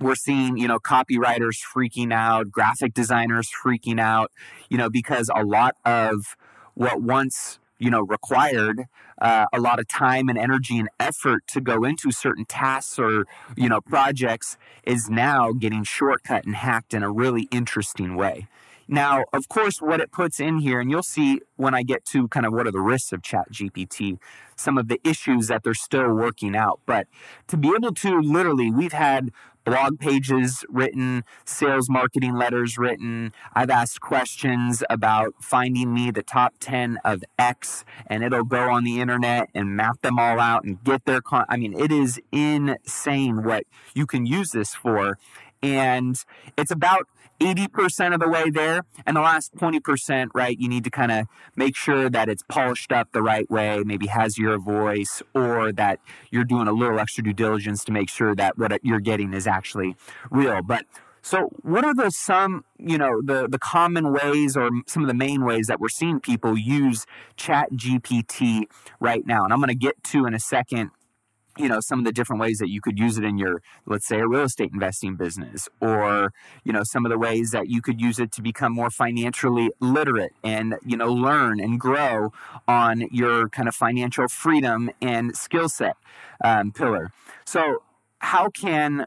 we're 0.00 0.14
seeing, 0.14 0.56
you 0.56 0.68
know, 0.68 0.78
copywriters 0.78 1.56
freaking 1.74 2.12
out, 2.12 2.50
graphic 2.50 2.94
designers 2.94 3.48
freaking 3.64 4.00
out, 4.00 4.30
you 4.68 4.78
know, 4.78 4.88
because 4.88 5.30
a 5.34 5.44
lot 5.44 5.74
of 5.84 6.36
what 6.74 7.02
once 7.02 7.58
you 7.78 7.90
know 7.90 8.02
required 8.02 8.84
uh, 9.20 9.46
a 9.52 9.60
lot 9.60 9.78
of 9.78 9.88
time 9.88 10.28
and 10.28 10.38
energy 10.38 10.78
and 10.78 10.88
effort 11.00 11.46
to 11.48 11.60
go 11.60 11.84
into 11.84 12.10
certain 12.10 12.44
tasks 12.44 12.98
or 12.98 13.26
you 13.56 13.68
know 13.68 13.80
projects 13.80 14.56
is 14.84 15.08
now 15.08 15.52
getting 15.52 15.84
shortcut 15.84 16.44
and 16.44 16.56
hacked 16.56 16.94
in 16.94 17.02
a 17.02 17.10
really 17.10 17.48
interesting 17.50 18.16
way 18.16 18.46
Now, 18.88 19.24
of 19.34 19.48
course, 19.48 19.82
what 19.82 20.00
it 20.00 20.10
puts 20.10 20.40
in 20.40 20.58
here, 20.60 20.80
and 20.80 20.90
you'll 20.90 21.02
see 21.02 21.42
when 21.56 21.74
I 21.74 21.82
get 21.82 22.06
to 22.06 22.26
kind 22.28 22.46
of 22.46 22.54
what 22.54 22.66
are 22.66 22.72
the 22.72 22.80
risks 22.80 23.12
of 23.12 23.22
Chat 23.22 23.52
GPT, 23.52 24.18
some 24.56 24.78
of 24.78 24.88
the 24.88 24.98
issues 25.04 25.48
that 25.48 25.62
they're 25.62 25.74
still 25.74 26.14
working 26.14 26.56
out. 26.56 26.80
But 26.86 27.06
to 27.48 27.58
be 27.58 27.68
able 27.68 27.92
to 27.92 28.20
literally, 28.20 28.70
we've 28.70 28.92
had 28.94 29.30
blog 29.68 29.98
pages 29.98 30.64
written, 30.70 31.22
sales 31.44 31.90
marketing 31.90 32.34
letters 32.34 32.78
written. 32.78 33.32
I've 33.52 33.68
asked 33.68 34.00
questions 34.00 34.82
about 34.88 35.34
finding 35.42 35.92
me 35.92 36.10
the 36.10 36.22
top 36.22 36.54
10 36.58 36.98
of 37.04 37.22
X, 37.38 37.84
and 38.06 38.24
it'll 38.24 38.44
go 38.44 38.70
on 38.70 38.84
the 38.84 39.00
internet 39.00 39.50
and 39.54 39.76
map 39.76 40.00
them 40.00 40.18
all 40.18 40.40
out 40.40 40.64
and 40.64 40.82
get 40.82 41.04
their 41.04 41.20
con. 41.20 41.44
I 41.50 41.58
mean, 41.58 41.78
it 41.78 41.92
is 41.92 42.18
insane 42.32 43.42
what 43.42 43.64
you 43.94 44.06
can 44.06 44.24
use 44.24 44.52
this 44.52 44.74
for. 44.74 45.18
And 45.62 46.16
it's 46.56 46.70
about 46.70 47.06
80% 47.40 48.14
of 48.14 48.20
the 48.20 48.28
way 48.28 48.50
there. 48.50 48.84
And 49.06 49.16
the 49.16 49.20
last 49.20 49.54
20%, 49.56 50.28
right, 50.34 50.58
you 50.58 50.68
need 50.68 50.84
to 50.84 50.90
kind 50.90 51.12
of 51.12 51.26
make 51.56 51.76
sure 51.76 52.10
that 52.10 52.28
it's 52.28 52.42
polished 52.48 52.92
up 52.92 53.12
the 53.12 53.22
right 53.22 53.48
way, 53.50 53.82
maybe 53.84 54.06
has 54.06 54.38
your 54.38 54.58
voice, 54.58 55.22
or 55.34 55.72
that 55.72 56.00
you're 56.30 56.44
doing 56.44 56.68
a 56.68 56.72
little 56.72 56.98
extra 56.98 57.22
due 57.22 57.32
diligence 57.32 57.84
to 57.84 57.92
make 57.92 58.08
sure 58.08 58.34
that 58.34 58.58
what 58.58 58.80
you're 58.82 59.00
getting 59.00 59.32
is 59.32 59.46
actually 59.46 59.96
real. 60.30 60.62
But 60.62 60.84
so 61.22 61.50
what 61.62 61.84
are 61.84 61.94
the 61.94 62.10
some, 62.10 62.64
you 62.78 62.98
know, 62.98 63.20
the, 63.22 63.48
the 63.48 63.58
common 63.58 64.12
ways 64.12 64.56
or 64.56 64.70
some 64.86 65.02
of 65.02 65.08
the 65.08 65.14
main 65.14 65.44
ways 65.44 65.66
that 65.66 65.80
we're 65.80 65.88
seeing 65.88 66.20
people 66.20 66.56
use 66.56 67.06
chat 67.36 67.72
GPT 67.72 68.64
right 69.00 69.26
now? 69.26 69.44
And 69.44 69.52
I'm 69.52 69.58
going 69.58 69.68
to 69.68 69.74
get 69.74 70.02
to 70.04 70.26
in 70.26 70.34
a 70.34 70.40
second 70.40 70.90
you 71.58 71.68
know 71.68 71.80
some 71.80 71.98
of 71.98 72.04
the 72.04 72.12
different 72.12 72.40
ways 72.40 72.58
that 72.58 72.68
you 72.68 72.80
could 72.80 72.98
use 72.98 73.18
it 73.18 73.24
in 73.24 73.36
your 73.36 73.60
let's 73.86 74.06
say 74.06 74.20
a 74.20 74.26
real 74.26 74.42
estate 74.42 74.70
investing 74.72 75.16
business 75.16 75.68
or 75.80 76.32
you 76.64 76.72
know 76.72 76.82
some 76.84 77.04
of 77.04 77.10
the 77.10 77.18
ways 77.18 77.50
that 77.50 77.68
you 77.68 77.82
could 77.82 78.00
use 78.00 78.18
it 78.18 78.32
to 78.32 78.42
become 78.42 78.72
more 78.72 78.90
financially 78.90 79.70
literate 79.80 80.32
and 80.44 80.76
you 80.86 80.96
know 80.96 81.12
learn 81.12 81.60
and 81.60 81.80
grow 81.80 82.32
on 82.66 83.08
your 83.10 83.48
kind 83.48 83.68
of 83.68 83.74
financial 83.74 84.28
freedom 84.28 84.90
and 85.02 85.36
skill 85.36 85.68
set 85.68 85.96
um, 86.44 86.72
pillar. 86.72 87.10
So 87.44 87.82
how 88.20 88.48
can 88.50 89.06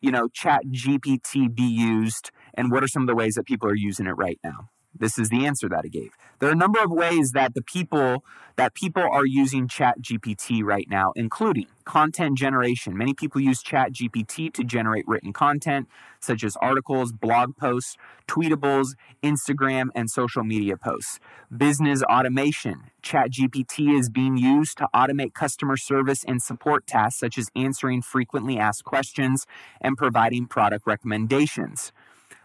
you 0.00 0.10
know 0.10 0.28
chat 0.28 0.62
gpt 0.66 1.54
be 1.54 1.62
used 1.62 2.30
and 2.54 2.70
what 2.70 2.82
are 2.84 2.88
some 2.88 3.02
of 3.02 3.08
the 3.08 3.14
ways 3.14 3.34
that 3.34 3.44
people 3.44 3.68
are 3.68 3.74
using 3.74 4.06
it 4.06 4.12
right 4.12 4.38
now 4.44 4.68
this 4.98 5.18
is 5.18 5.28
the 5.28 5.44
answer 5.46 5.68
that 5.68 5.82
I 5.84 5.88
gave. 5.88 6.12
There 6.38 6.48
are 6.48 6.52
a 6.52 6.56
number 6.56 6.82
of 6.82 6.90
ways 6.90 7.32
that 7.32 7.54
the 7.54 7.62
people 7.62 8.24
that 8.56 8.74
people 8.74 9.02
are 9.02 9.26
using 9.26 9.66
Chat 9.66 10.00
GPT 10.00 10.62
right 10.62 10.86
now, 10.88 11.12
including 11.16 11.66
content 11.84 12.38
generation. 12.38 12.96
Many 12.96 13.12
people 13.12 13.40
use 13.40 13.62
Chat 13.62 13.92
GPT 13.92 14.52
to 14.54 14.62
generate 14.62 15.06
written 15.08 15.32
content, 15.32 15.88
such 16.20 16.44
as 16.44 16.56
articles, 16.56 17.12
blog 17.12 17.56
posts, 17.56 17.96
tweetables, 18.28 18.94
Instagram, 19.22 19.88
and 19.94 20.08
social 20.08 20.44
media 20.44 20.76
posts. 20.76 21.18
Business 21.54 22.02
automation. 22.04 22.90
Chat 23.02 23.30
GPT 23.32 23.98
is 23.98 24.08
being 24.08 24.36
used 24.36 24.78
to 24.78 24.88
automate 24.94 25.34
customer 25.34 25.76
service 25.76 26.24
and 26.24 26.40
support 26.40 26.86
tasks, 26.86 27.18
such 27.18 27.36
as 27.36 27.50
answering 27.56 28.02
frequently 28.02 28.58
asked 28.58 28.84
questions 28.84 29.46
and 29.80 29.96
providing 29.96 30.46
product 30.46 30.86
recommendations. 30.86 31.92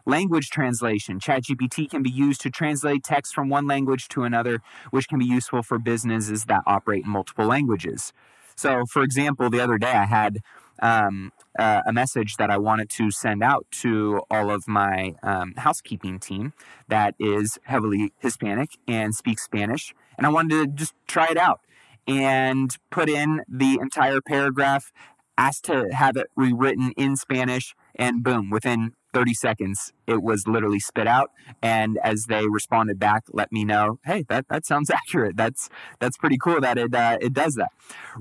Language 0.06 0.50
translation. 0.50 1.20
ChatGPT 1.20 1.90
can 1.90 2.04
be 2.04 2.10
used 2.10 2.42
to 2.42 2.50
translate 2.50 3.04
text 3.04 3.34
from 3.34 3.50
one 3.50 3.68
language 3.68 4.08
to 4.10 4.24
another, 4.24 4.62
which 4.92 5.08
can 5.08 5.20
be 5.20 5.26
useful 5.26 5.64
for 5.64 5.78
businesses 5.78 6.46
that 6.46 6.62
operate 6.66 7.06
in 7.06 7.12
multiple 7.12 7.46
languages. 7.46 8.14
So, 8.56 8.86
for 8.86 9.04
example, 9.04 9.50
the 9.50 9.62
other 9.62 9.78
day 9.78 9.92
I 9.92 10.06
had 10.06 10.40
um, 10.82 11.32
uh, 11.58 11.82
a 11.86 11.94
message 11.94 12.38
that 12.38 12.50
I 12.50 12.58
wanted 12.58 12.90
to 12.92 13.12
send 13.12 13.44
out 13.44 13.66
to 13.82 14.22
all 14.30 14.52
of 14.52 14.68
my 14.68 15.16
um, 15.24 15.54
housekeeping 15.58 16.20
team 16.20 16.54
that 16.88 17.16
is 17.20 17.58
heavily 17.64 18.14
Hispanic 18.20 18.78
and 18.88 19.14
speaks 19.16 19.44
Spanish. 19.44 19.94
And 20.18 20.26
I 20.26 20.30
wanted 20.30 20.50
to 20.50 20.68
just 20.68 20.94
try 21.08 21.28
it 21.28 21.38
out 21.38 21.62
and 22.08 22.76
put 22.90 23.10
in 23.10 23.42
the 23.48 23.78
entire 23.82 24.20
paragraph, 24.22 24.92
asked 25.38 25.66
to 25.66 25.88
have 25.94 26.18
it 26.18 26.28
rewritten 26.36 26.92
in 26.98 27.16
Spanish, 27.16 27.76
and 27.96 28.24
boom, 28.24 28.50
within 28.50 28.94
30 29.14 29.34
seconds, 29.34 29.94
it 30.08 30.22
was 30.22 30.48
literally 30.48 30.80
spit 30.80 31.08
out. 31.08 31.32
And 31.62 31.98
as 32.04 32.26
they 32.28 32.48
responded 32.48 33.00
back, 33.00 33.24
let 33.32 33.52
me 33.52 33.66
know, 33.66 34.00
hey, 34.06 34.26
that, 34.30 34.48
that 34.50 34.66
sounds 34.66 34.90
accurate. 34.90 35.36
That's 35.36 35.70
that's 36.00 36.18
pretty 36.18 36.38
cool 36.38 36.62
that 36.62 36.78
it 36.78 36.94
uh, 36.94 37.18
it 37.22 37.34
does 37.34 37.56
that. 37.56 37.70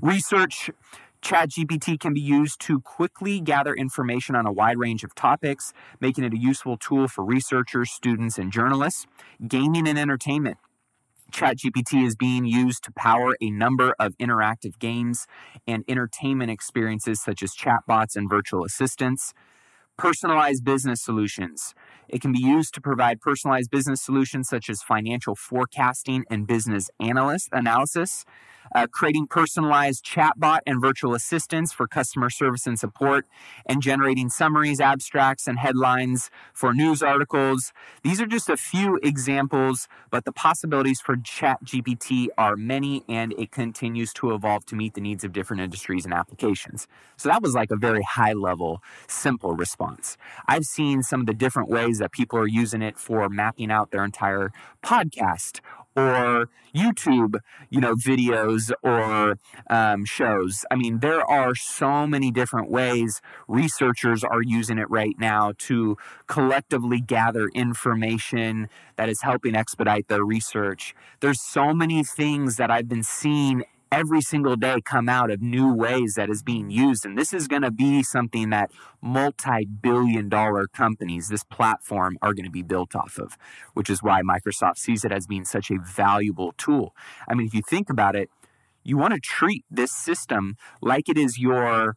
Research. 0.01 0.69
ChatGPT 1.21 1.99
can 1.99 2.13
be 2.13 2.21
used 2.21 2.61
to 2.61 2.79
quickly 2.79 3.41
gather 3.41 3.73
information 3.73 4.37
on 4.37 4.45
a 4.45 4.53
wide 4.53 4.77
range 4.77 5.03
of 5.03 5.13
topics, 5.15 5.73
making 5.99 6.23
it 6.23 6.33
a 6.33 6.37
useful 6.37 6.77
tool 6.77 7.09
for 7.09 7.25
researchers, 7.25 7.91
students, 7.91 8.37
and 8.37 8.53
journalists. 8.53 9.05
Gaming 9.45 9.85
and 9.85 9.99
entertainment. 9.99 10.55
ChatGPT 11.31 12.05
is 12.05 12.15
being 12.15 12.45
used 12.45 12.83
to 12.85 12.91
power 12.91 13.35
a 13.41 13.51
number 13.51 13.95
of 13.99 14.17
interactive 14.17 14.79
games 14.79 15.27
and 15.67 15.83
entertainment 15.87 16.49
experiences 16.49 17.21
such 17.21 17.43
as 17.43 17.53
chatbots 17.53 18.15
and 18.15 18.29
virtual 18.29 18.63
assistants 18.63 19.33
personalized 19.99 20.63
business 20.63 21.01
solutions. 21.01 21.75
It 22.07 22.21
can 22.21 22.31
be 22.31 22.39
used 22.39 22.73
to 22.75 22.81
provide 22.81 23.19
personalized 23.19 23.69
business 23.69 24.01
solutions 24.01 24.47
such 24.47 24.69
as 24.69 24.81
financial 24.81 25.35
forecasting 25.35 26.23
and 26.31 26.47
business 26.47 26.89
analyst 27.01 27.49
analysis 27.51 28.23
uh, 28.73 28.87
creating 28.87 29.27
personalized 29.27 30.05
chatbot 30.05 30.59
and 30.65 30.81
virtual 30.81 31.13
assistants 31.13 31.73
for 31.73 31.87
customer 31.87 32.29
service 32.29 32.67
and 32.67 32.79
support, 32.79 33.25
and 33.65 33.81
generating 33.81 34.29
summaries, 34.29 34.79
abstracts, 34.79 35.47
and 35.47 35.59
headlines 35.59 36.29
for 36.53 36.73
news 36.73 37.01
articles. 37.01 37.71
These 38.03 38.21
are 38.21 38.25
just 38.25 38.49
a 38.49 38.57
few 38.57 38.99
examples, 39.03 39.87
but 40.09 40.25
the 40.25 40.31
possibilities 40.31 41.01
for 41.01 41.15
ChatGPT 41.15 42.27
are 42.37 42.55
many, 42.55 43.03
and 43.07 43.33
it 43.37 43.51
continues 43.51 44.13
to 44.13 44.33
evolve 44.33 44.65
to 44.67 44.75
meet 44.75 44.93
the 44.93 45.01
needs 45.01 45.23
of 45.23 45.33
different 45.33 45.61
industries 45.61 46.05
and 46.05 46.13
applications. 46.13 46.87
So 47.17 47.29
that 47.29 47.41
was 47.41 47.53
like 47.53 47.71
a 47.71 47.75
very 47.75 48.03
high 48.03 48.33
level, 48.33 48.81
simple 49.07 49.55
response. 49.55 50.17
I've 50.47 50.63
seen 50.63 51.03
some 51.03 51.21
of 51.21 51.25
the 51.25 51.33
different 51.33 51.69
ways 51.69 51.99
that 51.99 52.11
people 52.11 52.39
are 52.39 52.47
using 52.47 52.81
it 52.81 52.97
for 52.97 53.29
mapping 53.29 53.71
out 53.71 53.91
their 53.91 54.03
entire 54.03 54.51
podcast 54.83 55.59
or 55.99 56.49
YouTube, 56.73 57.39
you 57.69 57.81
know, 57.81 57.95
videos 57.95 58.71
or 58.83 59.37
um, 59.69 60.05
shows. 60.05 60.65
I 60.71 60.75
mean, 60.75 60.99
there 60.99 61.23
are 61.29 61.55
so 61.55 62.05
many 62.07 62.31
different 62.31 62.69
ways 62.69 63.21
researchers 63.47 64.23
are 64.23 64.41
using 64.41 64.77
it 64.77 64.89
right 64.89 65.15
now 65.19 65.53
to 65.59 65.97
collectively 66.27 67.01
gather 67.01 67.49
information 67.49 68.69
that 68.95 69.09
is 69.09 69.21
helping 69.21 69.55
expedite 69.55 70.07
their 70.07 70.23
research. 70.23 70.93
There's 71.19 71.41
so 71.41 71.73
many 71.73 72.03
things 72.03 72.57
that 72.57 72.69
I've 72.71 72.87
been 72.87 73.03
seeing 73.03 73.63
every 73.91 74.21
single 74.21 74.55
day 74.55 74.81
come 74.83 75.09
out 75.09 75.31
of 75.31 75.41
new 75.41 75.73
ways 75.73 76.13
that 76.15 76.29
is 76.29 76.43
being 76.43 76.69
used. 76.69 77.05
And 77.05 77.17
this 77.17 77.33
is 77.33 77.47
going 77.47 77.63
to 77.63 77.71
be 77.71 78.03
something 78.03 78.49
that 78.49 78.71
multi 79.01 79.65
billion 79.65 80.29
dollar 80.29 80.67
companies, 80.67 81.27
this 81.27 81.43
platform, 81.43 82.17
are 82.21 82.33
going 82.33 82.45
to 82.45 82.51
be 82.51 82.63
built 82.63 82.95
off 82.95 83.17
of, 83.17 83.37
which 83.73 83.89
is 83.89 84.03
why 84.03 84.21
Microsoft 84.21 84.77
sees 84.77 85.03
it 85.03 85.11
as 85.11 85.27
being 85.27 85.45
such 85.45 85.71
a 85.71 85.77
valuable 85.79 86.53
tool. 86.57 86.95
I 87.27 87.33
mean, 87.33 87.47
if 87.47 87.53
you 87.53 87.61
think 87.67 87.89
about 87.89 88.15
it, 88.15 88.29
you 88.83 88.97
want 88.97 89.13
to 89.13 89.19
treat 89.19 89.65
this 89.69 89.91
system 89.91 90.55
like 90.81 91.09
it 91.09 91.17
is 91.17 91.37
your 91.37 91.95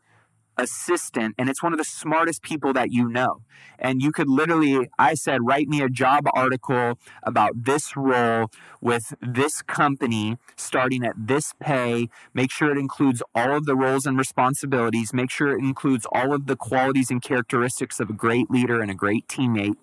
assistant 0.56 1.34
and 1.38 1.48
it's 1.48 1.62
one 1.62 1.72
of 1.72 1.78
the 1.78 1.84
smartest 1.84 2.42
people 2.42 2.72
that 2.72 2.90
you 2.90 3.08
know. 3.08 3.42
And 3.78 4.02
you 4.02 4.12
could 4.12 4.28
literally, 4.28 4.88
I 4.98 5.14
said, 5.14 5.40
write 5.42 5.68
me 5.68 5.80
a 5.80 5.88
job 5.88 6.24
article 6.32 6.98
about 7.22 7.64
this 7.64 7.96
role 7.96 8.50
with 8.80 9.14
this 9.20 9.62
company 9.62 10.38
starting 10.56 11.04
at 11.04 11.14
this 11.16 11.52
pay. 11.60 12.08
Make 12.34 12.50
sure 12.50 12.70
it 12.70 12.78
includes 12.78 13.22
all 13.34 13.56
of 13.56 13.66
the 13.66 13.74
roles 13.74 14.06
and 14.06 14.18
responsibilities. 14.18 15.12
Make 15.12 15.30
sure 15.30 15.56
it 15.56 15.60
includes 15.60 16.06
all 16.12 16.32
of 16.32 16.46
the 16.46 16.56
qualities 16.56 17.10
and 17.10 17.22
characteristics 17.22 17.98
of 18.00 18.10
a 18.10 18.14
great 18.14 18.50
leader 18.50 18.80
and 18.80 18.90
a 18.90 18.94
great 18.94 19.26
teammate. 19.28 19.76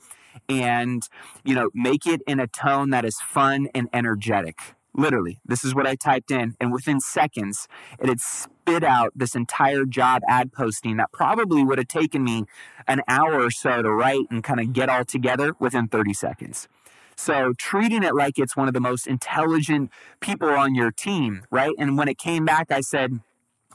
And, 0.47 1.03
you 1.43 1.55
know, 1.55 1.69
make 1.73 2.05
it 2.05 2.21
in 2.27 2.39
a 2.39 2.47
tone 2.47 2.91
that 2.91 3.03
is 3.03 3.17
fun 3.19 3.67
and 3.73 3.89
energetic 3.91 4.75
Literally, 4.99 5.39
this 5.45 5.63
is 5.63 5.75
what 5.75 5.85
I 5.85 5.95
typed 5.95 6.31
in, 6.31 6.55
and 6.59 6.73
within 6.73 6.99
seconds, 6.99 7.67
it 7.99 8.09
had 8.09 8.19
spit 8.69 8.83
out 8.83 9.11
this 9.15 9.35
entire 9.35 9.85
job 9.85 10.21
ad 10.27 10.51
posting 10.51 10.97
that 10.97 11.11
probably 11.11 11.63
would 11.63 11.77
have 11.77 11.87
taken 11.87 12.23
me 12.23 12.45
an 12.87 13.01
hour 13.07 13.41
or 13.41 13.51
so 13.51 13.81
to 13.81 13.91
write 13.91 14.25
and 14.29 14.43
kind 14.43 14.59
of 14.59 14.73
get 14.73 14.89
all 14.89 15.03
together 15.03 15.55
within 15.59 15.87
30 15.87 16.13
seconds. 16.13 16.67
So 17.15 17.53
treating 17.57 18.03
it 18.03 18.15
like 18.15 18.37
it's 18.37 18.55
one 18.55 18.67
of 18.67 18.73
the 18.73 18.79
most 18.79 19.07
intelligent 19.07 19.91
people 20.19 20.49
on 20.49 20.75
your 20.75 20.91
team, 20.91 21.43
right? 21.51 21.73
And 21.77 21.97
when 21.97 22.07
it 22.07 22.17
came 22.17 22.45
back, 22.45 22.71
I 22.71 22.81
said, 22.81 23.19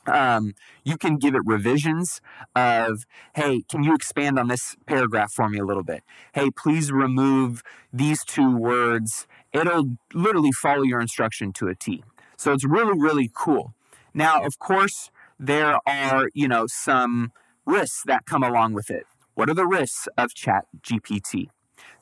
um, 0.07 0.55
you 0.85 0.97
can 0.97 1.17
give 1.17 1.35
it 1.35 1.43
revisions 1.45 2.21
of, 2.55 3.05
hey, 3.35 3.63
can 3.69 3.83
you 3.83 3.95
expand 3.95 4.39
on 4.39 4.49
this 4.49 4.77
paragraph 4.87 5.33
for 5.33 5.49
me 5.49 5.59
a 5.59 5.65
little 5.65 5.83
bit? 5.83 6.03
Hey, 6.33 6.51
please 6.51 6.93
remove 6.93 7.63
these 7.93 8.25
two 8.25 8.57
words 8.57 9.27
it'll 9.55 9.97
literally 10.13 10.53
follow 10.53 10.83
your 10.83 11.01
instruction 11.01 11.53
to 11.55 11.69
a 11.69 11.75
T. 11.75 12.03
So 12.37 12.53
it's 12.53 12.65
really, 12.65 12.99
really 12.99 13.31
cool. 13.33 13.73
Now, 14.15 14.45
of 14.45 14.59
course, 14.61 15.11
there 15.41 15.79
are, 15.87 16.29
you 16.35 16.47
know, 16.47 16.67
some 16.69 17.33
risks 17.67 18.03
that 18.07 18.27
come 18.27 18.45
along 18.45 18.75
with 18.75 18.91
it. 18.91 19.07
What 19.35 19.51
are 19.51 19.55
the 19.55 19.67
risks 19.67 20.07
of 20.17 20.35
Chat 20.35 20.67
GPT? 20.81 21.49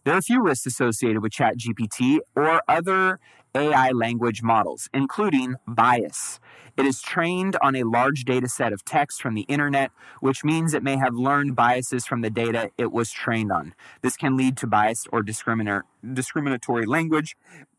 There 0.05 0.15
are 0.15 0.19
a 0.19 0.23
few 0.23 0.43
risks 0.43 0.67
associated 0.67 1.23
with 1.23 1.33
ChatGPT 1.33 2.19
or 2.37 2.63
other 2.69 3.19
AI 3.55 3.91
language 3.91 4.43
models, 4.43 4.89
including 4.93 5.55
bias. 5.67 6.41
It 6.77 6.85
is 6.85 7.01
trained 7.01 7.57
on 7.63 7.77
a 7.77 7.85
large 7.85 8.25
data 8.25 8.49
set 8.49 8.73
of 8.73 8.85
text 8.85 9.23
from 9.23 9.35
the 9.35 9.43
internet, 9.43 9.91
which 10.21 10.45
means 10.45 10.75
it 10.75 10.83
may 10.83 10.97
have 10.97 11.15
learned 11.15 11.57
biases 11.57 12.07
from 12.07 12.21
the 12.21 12.31
data 12.31 12.71
it 12.77 12.93
was 12.93 13.11
trained 13.11 13.53
on. 13.53 13.75
This 14.03 14.17
can 14.17 14.37
lead 14.37 14.57
to 14.59 14.67
biased 14.67 15.09
or 15.13 15.23
discriminatory 15.23 16.87
language 16.87 17.37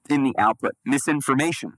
in 0.10 0.24
the 0.24 0.34
output. 0.38 0.74
Misinformation. 0.86 1.74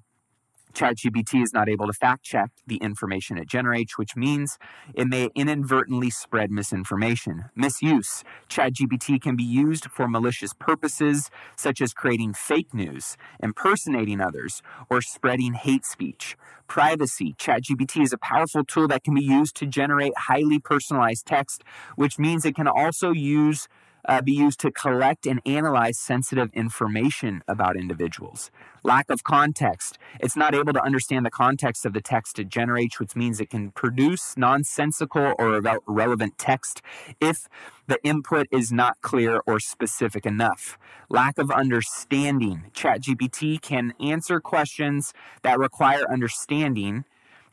ChatGPT 0.76 1.42
is 1.42 1.54
not 1.54 1.70
able 1.70 1.88
to 1.88 1.94
fact 1.94 2.24
check 2.24 2.52
the 2.68 2.76
information 2.78 3.38
it 3.38 3.48
generates, 3.48 3.98
which 3.98 4.18
means 4.18 4.58
it 4.94 5.08
may 5.08 5.30
inadvertently 5.34 6.10
spread 6.10 6.52
misinformation. 6.52 7.46
Misuse. 7.56 8.26
ChatGPT 8.50 9.22
can 9.22 9.38
be 9.38 9.44
used 9.44 9.86
for 9.90 10.10
malicious 10.10 10.54
purposes, 10.54 11.30
such 11.56 11.80
as 11.80 11.94
creating 11.94 12.34
fake 12.34 12.74
news, 12.74 13.16
impersonating 13.40 14.20
others, 14.20 14.62
or 14.90 15.02
spreading 15.02 15.54
hate 15.54 15.86
speech. 15.86 16.36
Privacy. 16.68 17.36
ChatGPT 17.40 18.04
is 18.04 18.12
a 18.12 18.18
powerful 18.18 18.66
tool 18.66 18.90
that 18.90 19.06
can 19.06 19.14
be 19.14 19.24
used 19.24 19.56
to 19.56 19.66
generate 19.66 20.14
highly 20.18 20.60
personalized 20.60 21.26
text, 21.26 21.64
which 21.96 22.20
means 22.20 22.44
it 22.44 22.56
can 22.56 22.68
also 22.68 23.12
use 23.12 23.70
uh, 24.08 24.22
be 24.22 24.34
used 24.34 24.60
to 24.62 24.72
collect 24.72 25.26
and 25.26 25.42
analyze 25.46 25.98
sensitive 25.98 26.50
information 26.54 27.44
about 27.48 27.76
individuals. 27.76 28.52
Lack 28.84 29.10
of 29.10 29.24
context. 29.24 29.98
It's 30.20 30.36
not 30.36 30.54
able 30.54 30.74
to 30.74 30.84
understand 30.84 31.26
the 31.26 31.32
context 31.32 31.86
of 31.86 31.94
the 31.94 32.02
text 32.02 32.38
it 32.38 32.50
generates, 32.50 33.00
which 33.00 33.16
means 33.16 33.40
it 33.40 33.50
can 33.50 33.72
produce 33.72 34.38
nonsensical 34.38 35.34
or 35.40 35.56
irrelevant 35.88 36.38
text 36.38 36.82
if 37.20 37.48
the 37.88 37.98
input 38.04 38.48
is 38.52 38.72
not 38.72 39.02
clear 39.02 39.42
or 39.48 39.60
specific 39.60 40.26
enough. 40.26 40.78
Lack 41.10 41.38
of 41.38 41.50
understanding. 41.50 42.66
ChatGPT 42.74 43.60
can 43.62 43.94
answer 44.00 44.40
questions 44.40 45.14
that 45.42 45.58
require 45.58 46.04
understanding 46.12 47.06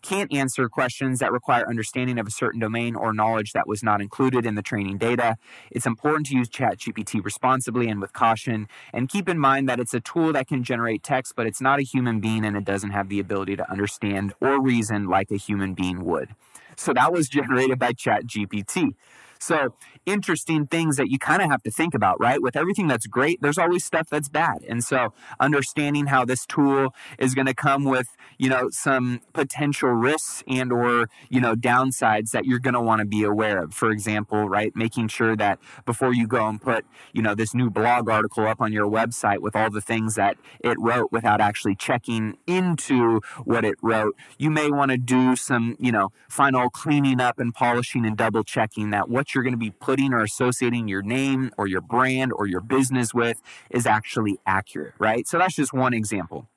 can't 0.02 0.32
answer 0.32 0.68
questions 0.68 1.20
that 1.20 1.32
require 1.32 1.68
understanding 1.68 2.18
of 2.18 2.26
a 2.26 2.30
certain 2.30 2.60
domain 2.60 2.94
or 2.94 3.12
knowledge 3.12 3.52
that 3.52 3.66
was 3.66 3.82
not 3.82 4.00
included 4.00 4.44
in 4.44 4.54
the 4.54 4.62
training 4.62 4.98
data. 4.98 5.36
It's 5.70 5.86
important 5.86 6.26
to 6.26 6.34
use 6.34 6.48
ChatGPT 6.48 7.24
responsibly 7.24 7.88
and 7.88 8.00
with 8.00 8.12
caution, 8.12 8.68
and 8.92 9.08
keep 9.08 9.28
in 9.28 9.38
mind 9.38 9.68
that 9.68 9.80
it's 9.80 9.94
a 9.94 10.00
tool 10.00 10.32
that 10.32 10.48
can 10.48 10.62
generate 10.62 11.02
text, 11.02 11.34
but 11.36 11.46
it's 11.46 11.60
not 11.60 11.78
a 11.78 11.82
human 11.82 12.20
being 12.20 12.44
and 12.44 12.56
it 12.56 12.64
doesn't 12.64 12.90
have 12.90 13.08
the 13.08 13.20
ability 13.20 13.56
to 13.56 13.70
understand 13.70 14.34
or 14.40 14.60
reason 14.60 15.06
like 15.06 15.30
a 15.30 15.36
human 15.36 15.74
being 15.74 16.04
would. 16.04 16.34
So 16.76 16.92
that 16.92 17.12
was 17.12 17.28
generated 17.28 17.78
by 17.78 17.92
ChatGPT. 17.92 18.94
So, 19.42 19.74
interesting 20.06 20.68
things 20.68 20.96
that 20.98 21.10
you 21.10 21.18
kind 21.18 21.42
of 21.42 21.50
have 21.50 21.64
to 21.64 21.70
think 21.72 21.94
about, 21.94 22.20
right? 22.20 22.40
With 22.40 22.54
everything 22.54 22.86
that's 22.86 23.08
great, 23.08 23.42
there's 23.42 23.58
always 23.58 23.84
stuff 23.84 24.08
that's 24.08 24.28
bad. 24.28 24.62
And 24.68 24.84
so, 24.84 25.14
understanding 25.40 26.06
how 26.06 26.24
this 26.24 26.46
tool 26.46 26.94
is 27.18 27.34
going 27.34 27.48
to 27.48 27.54
come 27.54 27.82
with, 27.82 28.16
you 28.38 28.48
know, 28.48 28.70
some 28.70 29.20
potential 29.32 29.90
risks 29.90 30.44
and 30.46 30.72
or, 30.72 31.08
you 31.28 31.40
know, 31.40 31.56
downsides 31.56 32.30
that 32.30 32.44
you're 32.44 32.60
going 32.60 32.74
to 32.74 32.80
want 32.80 33.00
to 33.00 33.04
be 33.04 33.24
aware 33.24 33.64
of. 33.64 33.74
For 33.74 33.90
example, 33.90 34.48
right, 34.48 34.70
making 34.76 35.08
sure 35.08 35.34
that 35.34 35.58
before 35.84 36.14
you 36.14 36.28
go 36.28 36.46
and 36.46 36.62
put, 36.62 36.84
you 37.12 37.20
know, 37.20 37.34
this 37.34 37.52
new 37.52 37.68
blog 37.68 38.08
article 38.08 38.46
up 38.46 38.60
on 38.60 38.72
your 38.72 38.88
website 38.88 39.40
with 39.40 39.56
all 39.56 39.70
the 39.70 39.80
things 39.80 40.14
that 40.14 40.36
it 40.60 40.78
wrote 40.78 41.10
without 41.10 41.40
actually 41.40 41.74
checking 41.74 42.38
into 42.46 43.20
what 43.44 43.64
it 43.64 43.74
wrote, 43.82 44.14
you 44.38 44.50
may 44.50 44.70
want 44.70 44.92
to 44.92 44.96
do 44.96 45.34
some, 45.34 45.76
you 45.80 45.90
know, 45.90 46.12
final 46.28 46.70
cleaning 46.70 47.20
up 47.20 47.40
and 47.40 47.52
polishing 47.52 48.06
and 48.06 48.16
double 48.16 48.44
checking 48.44 48.90
that 48.90 49.08
what 49.08 49.31
you're 49.34 49.44
going 49.44 49.54
to 49.54 49.58
be 49.58 49.70
putting 49.70 50.12
or 50.12 50.22
associating 50.22 50.88
your 50.88 51.02
name 51.02 51.50
or 51.58 51.66
your 51.66 51.80
brand 51.80 52.32
or 52.32 52.46
your 52.46 52.60
business 52.60 53.14
with 53.14 53.40
is 53.70 53.86
actually 53.86 54.38
accurate, 54.46 54.94
right? 54.98 55.26
So 55.26 55.38
that's 55.38 55.56
just 55.56 55.72
one 55.72 55.94
example. 55.94 56.48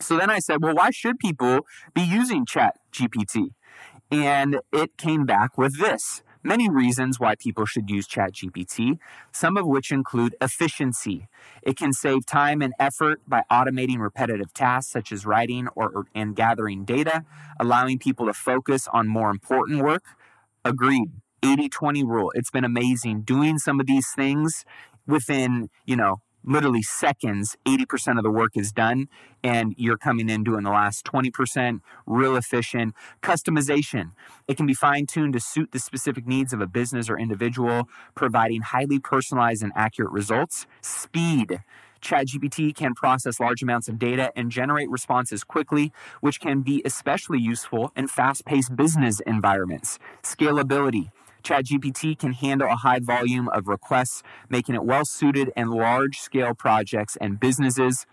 So 0.00 0.16
then 0.16 0.30
I 0.30 0.40
said, 0.40 0.62
well, 0.62 0.74
why 0.74 0.90
should 0.90 1.18
people 1.18 1.60
be 1.94 2.02
using 2.02 2.44
Chat 2.44 2.76
GPT? 2.92 3.50
And 4.10 4.60
it 4.72 4.96
came 4.96 5.24
back 5.24 5.56
with 5.56 5.78
this 5.78 6.22
many 6.46 6.70
reasons 6.70 7.18
why 7.18 7.34
people 7.34 7.66
should 7.66 7.90
use 7.90 8.06
ChatGPT, 8.06 8.98
some 9.32 9.56
of 9.56 9.66
which 9.66 9.90
include 9.90 10.36
efficiency. 10.40 11.26
It 11.62 11.76
can 11.76 11.92
save 11.92 12.24
time 12.24 12.62
and 12.62 12.72
effort 12.78 13.20
by 13.26 13.42
automating 13.50 13.98
repetitive 13.98 14.54
tasks 14.54 14.92
such 14.92 15.12
as 15.12 15.26
writing 15.26 15.68
or, 15.74 16.06
and 16.14 16.36
gathering 16.36 16.84
data, 16.84 17.24
allowing 17.58 17.98
people 17.98 18.26
to 18.26 18.32
focus 18.32 18.88
on 18.92 19.08
more 19.08 19.28
important 19.28 19.82
work. 19.82 20.04
Agreed. 20.64 21.10
80 21.46 21.68
20 21.68 22.04
rule. 22.04 22.32
It's 22.34 22.50
been 22.50 22.64
amazing 22.64 23.22
doing 23.22 23.58
some 23.58 23.80
of 23.80 23.86
these 23.86 24.08
things 24.14 24.64
within, 25.06 25.68
you 25.84 25.96
know, 25.96 26.20
literally 26.46 26.82
seconds, 26.82 27.56
80% 27.66 28.18
of 28.18 28.22
the 28.22 28.30
work 28.30 28.52
is 28.56 28.72
done, 28.72 29.08
and 29.42 29.74
you're 29.76 29.98
coming 29.98 30.30
in 30.30 30.44
doing 30.44 30.62
the 30.62 30.70
last 30.70 31.04
20%, 31.04 31.80
real 32.06 32.36
efficient. 32.36 32.94
Customization, 33.20 34.12
it 34.46 34.56
can 34.56 34.66
be 34.66 34.74
fine 34.74 35.06
tuned 35.06 35.32
to 35.32 35.40
suit 35.40 35.72
the 35.72 35.80
specific 35.80 36.26
needs 36.26 36.52
of 36.52 36.60
a 36.60 36.66
business 36.66 37.10
or 37.10 37.18
individual, 37.18 37.88
providing 38.14 38.62
highly 38.62 39.00
personalized 39.00 39.62
and 39.62 39.72
accurate 39.74 40.12
results. 40.12 40.66
Speed, 40.80 41.60
ChatGPT 42.00 42.74
can 42.74 42.94
process 42.94 43.40
large 43.40 43.62
amounts 43.62 43.88
of 43.88 43.98
data 43.98 44.30
and 44.36 44.50
generate 44.50 44.88
responses 44.88 45.42
quickly, 45.42 45.92
which 46.20 46.40
can 46.40 46.62
be 46.62 46.80
especially 46.84 47.40
useful 47.40 47.90
in 47.96 48.06
fast 48.06 48.44
paced 48.44 48.76
business 48.76 49.18
environments. 49.26 49.98
Scalability, 50.22 51.10
ChatGPT 51.46 52.18
can 52.18 52.32
handle 52.32 52.68
a 52.68 52.74
high 52.74 52.98
volume 52.98 53.48
of 53.50 53.68
requests, 53.68 54.24
making 54.48 54.74
it 54.74 54.82
well 54.82 55.04
suited 55.04 55.52
in 55.56 55.70
large 55.70 56.18
scale 56.18 56.54
projects 56.54 57.16
and 57.20 57.38
businesses. 57.38 58.04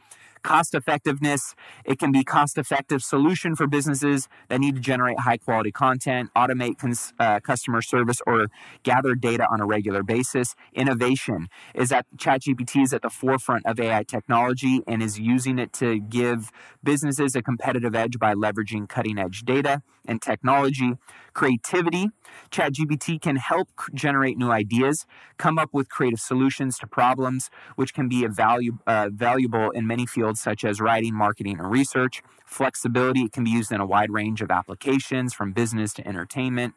Cost 0.43 0.75
effectiveness 0.75 1.55
it 1.85 1.97
can 1.97 2.11
be 2.11 2.19
a 2.19 2.23
cost 2.23 2.57
effective 2.57 3.01
solution 3.01 3.55
for 3.55 3.65
businesses 3.65 4.27
that 4.49 4.59
need 4.59 4.75
to 4.75 4.81
generate 4.81 5.21
high 5.21 5.37
quality 5.37 5.71
content 5.71 6.29
automate 6.35 6.77
cons- 6.77 7.13
uh, 7.17 7.39
customer 7.39 7.81
service 7.81 8.19
or 8.27 8.47
gather 8.83 9.15
data 9.15 9.47
on 9.49 9.61
a 9.61 9.65
regular 9.65 10.03
basis. 10.03 10.53
Innovation 10.73 11.47
is 11.73 11.89
that 11.89 12.05
chatgpt 12.17 12.83
is 12.83 12.93
at 12.93 13.01
the 13.01 13.09
forefront 13.09 13.65
of 13.65 13.79
ai 13.79 14.03
technology 14.03 14.81
and 14.85 15.01
is 15.01 15.17
using 15.17 15.57
it 15.57 15.71
to 15.73 15.99
give 15.99 16.51
businesses 16.83 17.35
a 17.35 17.41
competitive 17.41 17.95
edge 17.95 18.19
by 18.19 18.33
leveraging 18.35 18.87
cutting 18.89 19.17
edge 19.17 19.43
data 19.45 19.81
and 20.05 20.21
technology 20.21 20.93
creativity 21.33 22.09
chatgpt 22.51 23.21
can 23.21 23.37
help 23.37 23.69
generate 23.93 24.37
new 24.37 24.51
ideas 24.51 25.05
come 25.37 25.57
up 25.57 25.69
with 25.73 25.89
creative 25.89 26.19
solutions 26.19 26.77
to 26.77 26.87
problems 26.87 27.49
which 27.75 27.93
can 27.93 28.07
be 28.07 28.25
value, 28.27 28.77
uh, 28.87 29.09
valuable 29.11 29.69
in 29.71 29.87
many 29.87 30.05
fields 30.05 30.41
such 30.41 30.63
as 30.63 30.79
writing, 30.79 31.15
marketing, 31.15 31.59
and 31.59 31.71
research. 31.71 32.21
Flexibility, 32.45 33.21
it 33.21 33.31
can 33.31 33.43
be 33.43 33.49
used 33.49 33.71
in 33.71 33.79
a 33.79 33.85
wide 33.85 34.11
range 34.11 34.41
of 34.41 34.51
applications 34.51 35.33
from 35.33 35.53
business 35.53 35.93
to 35.93 36.07
entertainment. 36.07 36.73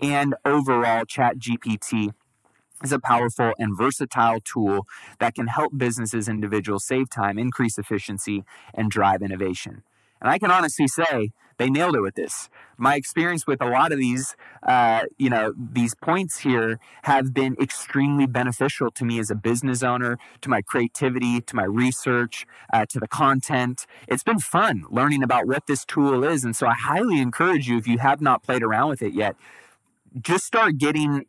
And 0.00 0.34
overall, 0.44 1.04
ChatGPT 1.04 2.14
is 2.82 2.92
a 2.92 2.98
powerful 2.98 3.52
and 3.58 3.76
versatile 3.76 4.40
tool 4.40 4.86
that 5.18 5.34
can 5.34 5.48
help 5.48 5.76
businesses 5.76 6.28
and 6.28 6.36
individuals 6.36 6.86
save 6.86 7.10
time, 7.10 7.38
increase 7.38 7.76
efficiency, 7.76 8.44
and 8.72 8.90
drive 8.90 9.20
innovation. 9.20 9.82
And 10.20 10.30
I 10.30 10.38
can 10.38 10.50
honestly 10.50 10.86
say 10.86 11.30
they 11.60 11.68
nailed 11.68 11.94
it 11.94 12.00
with 12.00 12.14
this. 12.14 12.48
My 12.78 12.94
experience 12.94 13.46
with 13.46 13.60
a 13.60 13.68
lot 13.68 13.92
of 13.92 13.98
these, 13.98 14.34
uh, 14.62 15.02
you 15.18 15.28
know, 15.28 15.52
these 15.56 15.94
points 15.94 16.38
here 16.38 16.80
have 17.02 17.34
been 17.34 17.54
extremely 17.60 18.26
beneficial 18.26 18.90
to 18.92 19.04
me 19.04 19.18
as 19.18 19.30
a 19.30 19.34
business 19.34 19.82
owner, 19.82 20.18
to 20.40 20.48
my 20.48 20.62
creativity, 20.62 21.42
to 21.42 21.54
my 21.54 21.64
research, 21.64 22.46
uh, 22.72 22.86
to 22.86 22.98
the 22.98 23.06
content. 23.06 23.86
It's 24.08 24.22
been 24.22 24.38
fun 24.38 24.84
learning 24.90 25.22
about 25.22 25.46
what 25.46 25.66
this 25.66 25.84
tool 25.84 26.24
is. 26.24 26.44
And 26.44 26.56
so 26.56 26.66
I 26.66 26.74
highly 26.74 27.20
encourage 27.20 27.68
you, 27.68 27.76
if 27.76 27.86
you 27.86 27.98
have 27.98 28.22
not 28.22 28.42
played 28.42 28.62
around 28.62 28.88
with 28.88 29.02
it 29.02 29.12
yet, 29.12 29.36
just 30.18 30.44
start 30.46 30.78
getting 30.78 31.26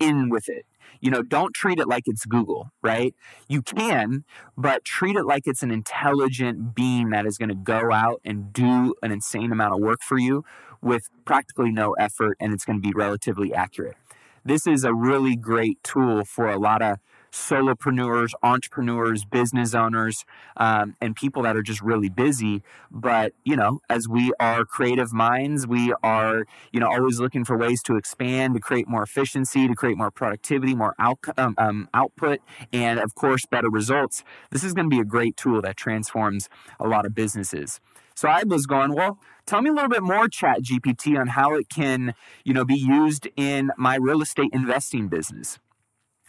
in 0.00 0.30
with 0.30 0.48
it 0.48 0.64
you 1.00 1.10
know, 1.10 1.22
don't 1.22 1.54
treat 1.54 1.78
it 1.78 1.88
like 1.88 2.04
it's 2.06 2.24
Google, 2.24 2.70
right? 2.82 3.14
You 3.48 3.62
can, 3.62 4.24
but 4.56 4.84
treat 4.84 5.16
it 5.16 5.24
like 5.24 5.46
it's 5.46 5.62
an 5.62 5.70
intelligent 5.70 6.74
being 6.74 7.10
that 7.10 7.26
is 7.26 7.38
going 7.38 7.48
to 7.48 7.54
go 7.54 7.92
out 7.92 8.20
and 8.24 8.52
do 8.52 8.94
an 9.02 9.12
insane 9.12 9.52
amount 9.52 9.74
of 9.74 9.80
work 9.80 10.00
for 10.02 10.18
you 10.18 10.44
with 10.80 11.08
practically 11.24 11.70
no 11.70 11.92
effort 11.94 12.36
and 12.40 12.52
it's 12.52 12.64
going 12.64 12.80
to 12.80 12.86
be 12.86 12.92
relatively 12.94 13.54
accurate. 13.54 13.96
This 14.44 14.66
is 14.66 14.84
a 14.84 14.92
really 14.92 15.36
great 15.36 15.82
tool 15.82 16.24
for 16.24 16.48
a 16.48 16.58
lot 16.58 16.82
of 16.82 16.98
solopreneurs, 17.34 18.30
entrepreneurs, 18.42 19.24
business 19.24 19.74
owners, 19.74 20.24
um, 20.56 20.96
and 21.00 21.16
people 21.16 21.42
that 21.42 21.56
are 21.56 21.62
just 21.62 21.82
really 21.82 22.08
busy. 22.08 22.62
But 22.90 23.34
you 23.44 23.56
know, 23.56 23.80
as 23.90 24.08
we 24.08 24.32
are 24.38 24.64
creative 24.64 25.12
minds, 25.12 25.66
we 25.66 25.92
are 26.02 26.46
you 26.72 26.80
know 26.80 26.86
always 26.86 27.18
looking 27.18 27.44
for 27.44 27.58
ways 27.58 27.82
to 27.84 27.96
expand, 27.96 28.54
to 28.54 28.60
create 28.60 28.88
more 28.88 29.02
efficiency, 29.02 29.66
to 29.66 29.74
create 29.74 29.98
more 29.98 30.10
productivity, 30.10 30.74
more 30.74 30.94
outcome, 30.98 31.34
um, 31.36 31.54
um, 31.58 31.88
output, 31.92 32.40
and 32.72 33.00
of 33.00 33.14
course, 33.14 33.44
better 33.46 33.68
results. 33.68 34.22
This 34.50 34.62
is 34.62 34.72
going 34.72 34.88
to 34.88 34.94
be 34.94 35.00
a 35.00 35.04
great 35.04 35.36
tool 35.36 35.60
that 35.62 35.76
transforms 35.76 36.48
a 36.78 36.86
lot 36.86 37.04
of 37.04 37.14
businesses. 37.14 37.80
So 38.16 38.28
I 38.28 38.44
was 38.44 38.66
going, 38.66 38.94
well, 38.94 39.18
tell 39.44 39.60
me 39.60 39.70
a 39.70 39.72
little 39.72 39.88
bit 39.88 40.04
more, 40.04 40.28
Chat 40.28 40.62
GPT, 40.62 41.18
on 41.18 41.28
how 41.28 41.54
it 41.54 41.68
can, 41.68 42.14
you 42.44 42.54
know, 42.54 42.64
be 42.64 42.76
used 42.76 43.26
in 43.36 43.72
my 43.76 43.96
real 43.96 44.22
estate 44.22 44.50
investing 44.52 45.08
business. 45.08 45.58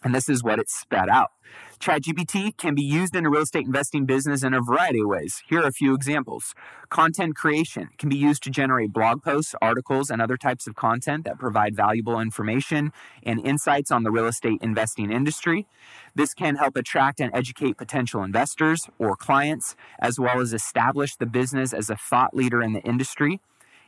And 0.04 0.14
this 0.14 0.30
is 0.30 0.44
what 0.44 0.60
it 0.60 0.70
spat 0.70 1.10
out. 1.10 1.32
ChatGPT 1.80 2.58
can 2.58 2.74
be 2.76 2.82
used 2.82 3.16
in 3.16 3.26
a 3.26 3.30
real 3.30 3.44
estate 3.44 3.66
investing 3.66 4.06
business 4.06 4.44
in 4.44 4.54
a 4.54 4.62
variety 4.62 5.02
of 5.02 5.08
ways. 5.08 5.42
Here 5.48 5.62
are 5.62 5.68
a 5.68 5.72
few 5.72 5.94
examples. 5.94 6.54
Content 6.90 7.36
creation 7.36 7.90
can 7.98 8.10
be 8.10 8.16
used 8.16 8.44
to 8.44 8.50
generate 8.50 8.94
blog 8.94 9.24
posts, 9.24 9.56
articles, 9.62 10.10
and 10.10 10.22
other 10.22 10.38
types 10.38 10.68
of 10.68 10.76
content 10.76 11.26
that 11.26 11.40
provide 11.40 11.76
valuable 11.76 12.20
information 12.20 12.92
and 13.24 13.46
insights 13.46 13.92
on 13.92 14.04
the 14.04 14.12
real 14.12 14.28
estate 14.28 14.60
investing 14.62 15.12
industry. 15.12 15.68
This 16.14 16.34
can 16.34 16.56
help 16.56 16.76
attract 16.76 17.20
and 17.20 17.32
educate 17.34 17.78
potential 17.78 18.24
investors 18.24 18.88
or 18.98 19.16
clients, 19.16 19.76
as 20.00 20.20
well 20.20 20.40
as 20.40 20.54
establish 20.54 21.16
the 21.16 21.26
business 21.26 21.74
as 21.74 21.90
a 21.90 21.98
thought 21.98 22.36
leader 22.36 22.62
in 22.62 22.74
the 22.74 22.82
industry. 22.82 23.42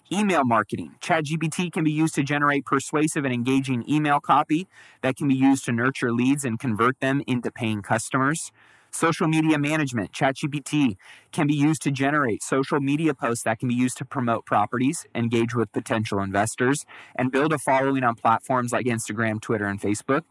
Email 0.10 0.46
marketing. 0.46 0.96
ChatGPT 1.02 1.70
can 1.70 1.84
be 1.84 1.91
used 1.91 2.15
to 2.15 2.24
generate 2.24 2.65
persuasive 2.65 3.26
and 3.26 3.34
engaging 3.34 3.84
email 3.89 4.22
copy 4.22 4.67
that 5.02 5.17
can 5.17 5.28
be 5.28 5.36
used 5.36 5.65
to 5.65 5.74
nurture 5.74 6.13
leads 6.13 6.46
and 6.46 6.58
convert 6.58 6.98
them 7.02 7.22
into 7.28 7.52
paying 7.52 7.82
customers. 7.82 8.54
Social 8.89 9.28
media 9.28 9.60
management. 9.60 10.13
ChatGPT 10.13 10.96
can 11.34 11.46
be 11.46 11.56
used 11.56 11.82
to 11.82 11.91
generate 11.91 12.41
social 12.41 12.80
media 12.80 13.13
posts 13.13 13.43
that 13.43 13.60
can 13.60 13.67
be 13.67 13.76
used 13.76 13.98
to 13.98 14.06
promote 14.06 14.46
properties, 14.46 15.06
engage 15.13 15.54
with 15.54 15.74
potential 15.74 16.22
investors, 16.22 16.86
and 17.17 17.30
build 17.30 17.52
a 17.52 17.60
following 17.60 18.06
on 18.06 18.15
platforms 18.15 18.72
like 18.72 18.86
Instagram, 18.86 19.41
Twitter, 19.41 19.65
and 19.65 19.82
Facebook. 19.82 20.22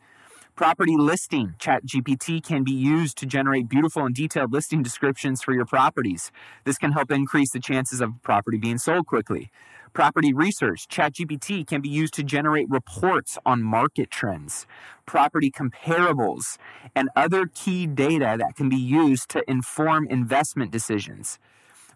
Property 0.56 0.96
listing. 0.96 1.54
ChatGPT 1.58 2.42
can 2.42 2.64
be 2.64 2.72
used 2.72 3.18
to 3.18 3.26
generate 3.26 3.68
beautiful 3.68 4.06
and 4.06 4.14
detailed 4.14 4.54
listing 4.54 4.82
descriptions 4.82 5.42
for 5.42 5.52
your 5.52 5.66
properties. 5.66 6.32
This 6.64 6.78
can 6.78 6.92
help 6.92 7.10
increase 7.10 7.50
the 7.50 7.60
chances 7.60 8.00
of 8.00 8.08
a 8.08 8.18
property 8.22 8.56
being 8.56 8.78
sold 8.78 9.06
quickly. 9.06 9.50
Property 9.92 10.32
research. 10.32 10.88
ChatGPT 10.88 11.66
can 11.66 11.82
be 11.82 11.90
used 11.90 12.14
to 12.14 12.22
generate 12.22 12.70
reports 12.70 13.36
on 13.44 13.62
market 13.62 14.10
trends, 14.10 14.66
property 15.04 15.50
comparables, 15.50 16.56
and 16.94 17.10
other 17.14 17.44
key 17.54 17.86
data 17.86 18.36
that 18.38 18.56
can 18.56 18.70
be 18.70 18.76
used 18.76 19.28
to 19.28 19.44
inform 19.46 20.06
investment 20.08 20.70
decisions. 20.70 21.38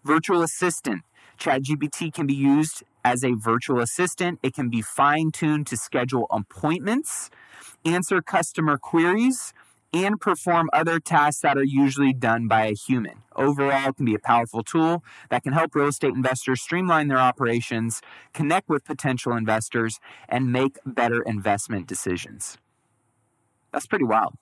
Virtual 0.04 0.42
assistant. 0.42 1.00
ChatGPT 1.38 2.12
can 2.12 2.26
be 2.26 2.34
used 2.34 2.82
as 3.04 3.24
a 3.24 3.32
virtual 3.32 3.80
assistant. 3.80 4.38
It 4.42 4.54
can 4.54 4.68
be 4.68 4.82
fine 4.82 5.30
tuned 5.32 5.66
to 5.68 5.76
schedule 5.76 6.26
appointments 6.30 7.30
answer 7.84 8.20
customer 8.20 8.76
queries, 8.76 9.52
and 9.92 10.20
perform 10.20 10.70
other 10.72 11.00
tasks 11.00 11.42
that 11.42 11.58
are 11.58 11.64
usually 11.64 12.12
done 12.12 12.46
by 12.46 12.66
a 12.66 12.74
human. 12.74 13.22
Overall, 13.34 13.88
it 13.88 13.96
can 13.96 14.04
be 14.04 14.14
a 14.14 14.20
powerful 14.20 14.62
tool 14.62 15.02
that 15.30 15.42
can 15.42 15.52
help 15.52 15.74
real 15.74 15.88
estate 15.88 16.14
investors 16.14 16.62
streamline 16.62 17.08
their 17.08 17.18
operations, 17.18 18.00
connect 18.32 18.68
with 18.68 18.84
potential 18.84 19.32
investors, 19.32 19.98
and 20.28 20.52
make 20.52 20.78
better 20.86 21.22
investment 21.22 21.88
decisions. 21.88 22.56
That's 23.72 23.86
pretty 23.86 24.04
wild. 24.04 24.34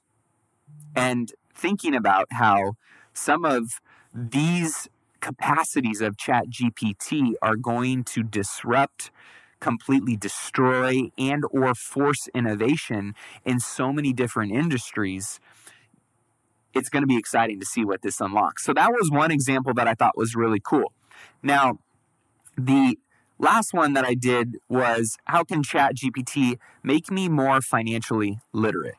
And 0.94 1.33
thinking 1.55 1.94
about 1.94 2.27
how 2.33 2.75
some 3.14 3.47
of 3.47 3.81
these 4.12 4.87
capacities 5.20 6.00
of 6.00 6.16
ChatGPT 6.16 7.33
are 7.42 7.57
going 7.57 8.04
to 8.04 8.22
disrupt 8.22 9.11
completely 9.61 10.16
destroy 10.16 11.11
and 11.18 11.42
or 11.50 11.74
force 11.74 12.28
innovation 12.33 13.14
in 13.44 13.59
so 13.59 13.92
many 13.92 14.12
different 14.12 14.52
industries 14.52 15.40
it's 16.74 16.88
going 16.88 17.02
to 17.02 17.07
be 17.07 17.16
exciting 17.16 17.59
to 17.61 17.66
see 17.66 17.85
what 17.85 18.02
this 18.02 18.20
unlocks. 18.20 18.64
So 18.64 18.72
that 18.74 18.92
was 18.92 19.11
one 19.11 19.31
example 19.31 19.74
that 19.74 19.88
i 19.88 19.94
thought 19.94 20.16
was 20.16 20.35
really 20.35 20.61
cool. 20.61 20.92
Now 21.42 21.78
the 22.57 22.98
last 23.38 23.72
one 23.72 23.92
that 23.92 24.04
i 24.04 24.14
did 24.14 24.57
was 24.68 25.16
how 25.26 25.44
can 25.44 25.62
chat 25.62 25.94
gpt 25.94 26.59
make 26.83 27.09
me 27.09 27.28
more 27.28 27.61
financially 27.61 28.40
literate 28.52 28.96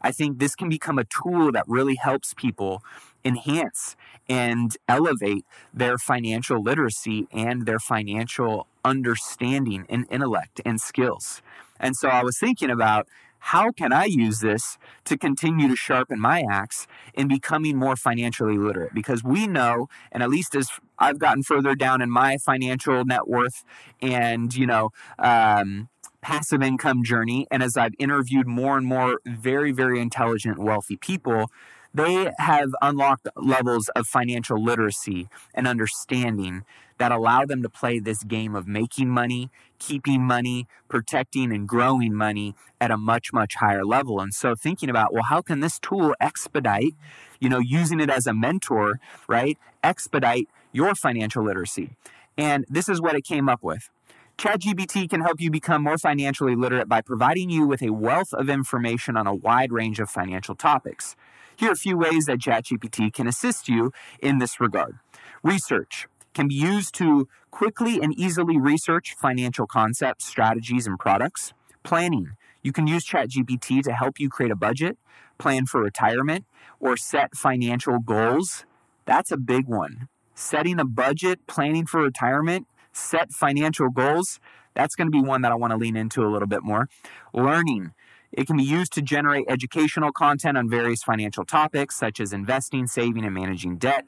I 0.00 0.12
think 0.12 0.38
this 0.38 0.54
can 0.54 0.68
become 0.68 0.98
a 0.98 1.04
tool 1.04 1.52
that 1.52 1.64
really 1.66 1.96
helps 1.96 2.34
people 2.34 2.82
enhance 3.24 3.96
and 4.28 4.76
elevate 4.88 5.44
their 5.74 5.98
financial 5.98 6.62
literacy 6.62 7.26
and 7.32 7.66
their 7.66 7.78
financial 7.78 8.66
understanding 8.84 9.84
and 9.88 10.06
intellect 10.10 10.60
and 10.64 10.80
skills. 10.80 11.42
And 11.78 11.96
so 11.96 12.08
I 12.08 12.22
was 12.22 12.38
thinking 12.38 12.70
about 12.70 13.08
how 13.40 13.72
can 13.72 13.92
I 13.92 14.04
use 14.04 14.40
this 14.40 14.78
to 15.06 15.16
continue 15.16 15.66
to 15.68 15.76
sharpen 15.76 16.20
my 16.20 16.44
axe 16.50 16.86
in 17.14 17.26
becoming 17.26 17.76
more 17.76 17.96
financially 17.96 18.58
literate? 18.58 18.94
Because 18.94 19.24
we 19.24 19.46
know, 19.46 19.88
and 20.12 20.22
at 20.22 20.28
least 20.28 20.54
as 20.54 20.68
I've 20.98 21.18
gotten 21.18 21.42
further 21.42 21.74
down 21.74 22.02
in 22.02 22.10
my 22.10 22.36
financial 22.36 23.04
net 23.04 23.26
worth 23.26 23.64
and, 24.02 24.54
you 24.54 24.66
know, 24.66 24.90
um, 25.18 25.88
passive 26.20 26.62
income 26.62 27.02
journey, 27.04 27.46
and 27.50 27.62
as 27.62 27.76
I've 27.76 27.94
interviewed 27.98 28.46
more 28.46 28.76
and 28.76 28.86
more 28.86 29.20
very, 29.26 29.72
very 29.72 30.00
intelligent, 30.00 30.58
wealthy 30.58 30.96
people, 30.96 31.50
they 31.92 32.30
have 32.38 32.70
unlocked 32.80 33.28
levels 33.34 33.88
of 33.96 34.06
financial 34.06 34.62
literacy 34.62 35.28
and 35.54 35.66
understanding 35.66 36.62
that 36.98 37.10
allow 37.10 37.44
them 37.44 37.62
to 37.62 37.68
play 37.68 37.98
this 37.98 38.22
game 38.22 38.54
of 38.54 38.68
making 38.68 39.08
money, 39.08 39.50
keeping 39.78 40.22
money, 40.22 40.68
protecting 40.88 41.50
and 41.50 41.66
growing 41.66 42.14
money 42.14 42.54
at 42.80 42.90
a 42.90 42.96
much, 42.96 43.32
much 43.32 43.56
higher 43.56 43.84
level. 43.84 44.20
And 44.20 44.32
so 44.34 44.54
thinking 44.54 44.90
about, 44.90 45.12
well, 45.12 45.24
how 45.24 45.40
can 45.42 45.60
this 45.60 45.78
tool 45.78 46.14
expedite, 46.20 46.94
you 47.40 47.48
know, 47.48 47.58
using 47.58 47.98
it 47.98 48.10
as 48.10 48.26
a 48.26 48.34
mentor, 48.34 49.00
right? 49.26 49.58
Expedite 49.82 50.48
your 50.72 50.94
financial 50.94 51.42
literacy. 51.42 51.96
And 52.36 52.64
this 52.68 52.88
is 52.88 53.00
what 53.00 53.16
it 53.16 53.24
came 53.24 53.48
up 53.48 53.62
with. 53.62 53.90
ChatGPT 54.40 55.10
can 55.10 55.20
help 55.20 55.38
you 55.38 55.50
become 55.50 55.82
more 55.82 55.98
financially 55.98 56.56
literate 56.56 56.88
by 56.88 57.02
providing 57.02 57.50
you 57.50 57.66
with 57.66 57.82
a 57.82 57.90
wealth 57.90 58.32
of 58.32 58.48
information 58.48 59.14
on 59.14 59.26
a 59.26 59.34
wide 59.34 59.70
range 59.70 60.00
of 60.00 60.08
financial 60.08 60.54
topics. 60.54 61.14
Here 61.56 61.68
are 61.68 61.72
a 61.72 61.76
few 61.76 61.98
ways 61.98 62.24
that 62.24 62.38
ChatGPT 62.38 63.12
can 63.12 63.26
assist 63.26 63.68
you 63.68 63.92
in 64.18 64.38
this 64.38 64.58
regard. 64.58 64.98
Research 65.42 66.08
can 66.32 66.48
be 66.48 66.54
used 66.54 66.94
to 66.94 67.28
quickly 67.50 68.00
and 68.00 68.18
easily 68.18 68.56
research 68.56 69.14
financial 69.20 69.66
concepts, 69.66 70.24
strategies, 70.24 70.86
and 70.86 70.98
products. 70.98 71.52
Planning. 71.82 72.30
You 72.62 72.72
can 72.72 72.86
use 72.86 73.04
ChatGPT 73.04 73.82
to 73.82 73.92
help 73.92 74.18
you 74.18 74.30
create 74.30 74.52
a 74.52 74.56
budget, 74.56 74.96
plan 75.36 75.66
for 75.66 75.82
retirement, 75.82 76.46
or 76.78 76.96
set 76.96 77.36
financial 77.36 77.98
goals. 77.98 78.64
That's 79.04 79.30
a 79.30 79.36
big 79.36 79.66
one. 79.66 80.08
Setting 80.34 80.80
a 80.80 80.86
budget, 80.86 81.46
planning 81.46 81.84
for 81.84 82.00
retirement, 82.00 82.66
set 82.92 83.32
financial 83.32 83.88
goals, 83.90 84.40
that's 84.74 84.94
going 84.94 85.06
to 85.06 85.10
be 85.10 85.20
one 85.20 85.42
that 85.42 85.52
I 85.52 85.56
want 85.56 85.72
to 85.72 85.76
lean 85.76 85.96
into 85.96 86.24
a 86.24 86.28
little 86.28 86.48
bit 86.48 86.62
more. 86.62 86.88
Learning. 87.32 87.92
It 88.32 88.46
can 88.46 88.56
be 88.56 88.64
used 88.64 88.92
to 88.92 89.02
generate 89.02 89.46
educational 89.48 90.12
content 90.12 90.56
on 90.56 90.70
various 90.70 91.02
financial 91.02 91.44
topics 91.44 91.96
such 91.96 92.20
as 92.20 92.32
investing, 92.32 92.86
saving, 92.86 93.24
and 93.24 93.34
managing 93.34 93.76
debt. 93.76 94.06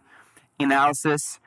Analysis. 0.60 1.40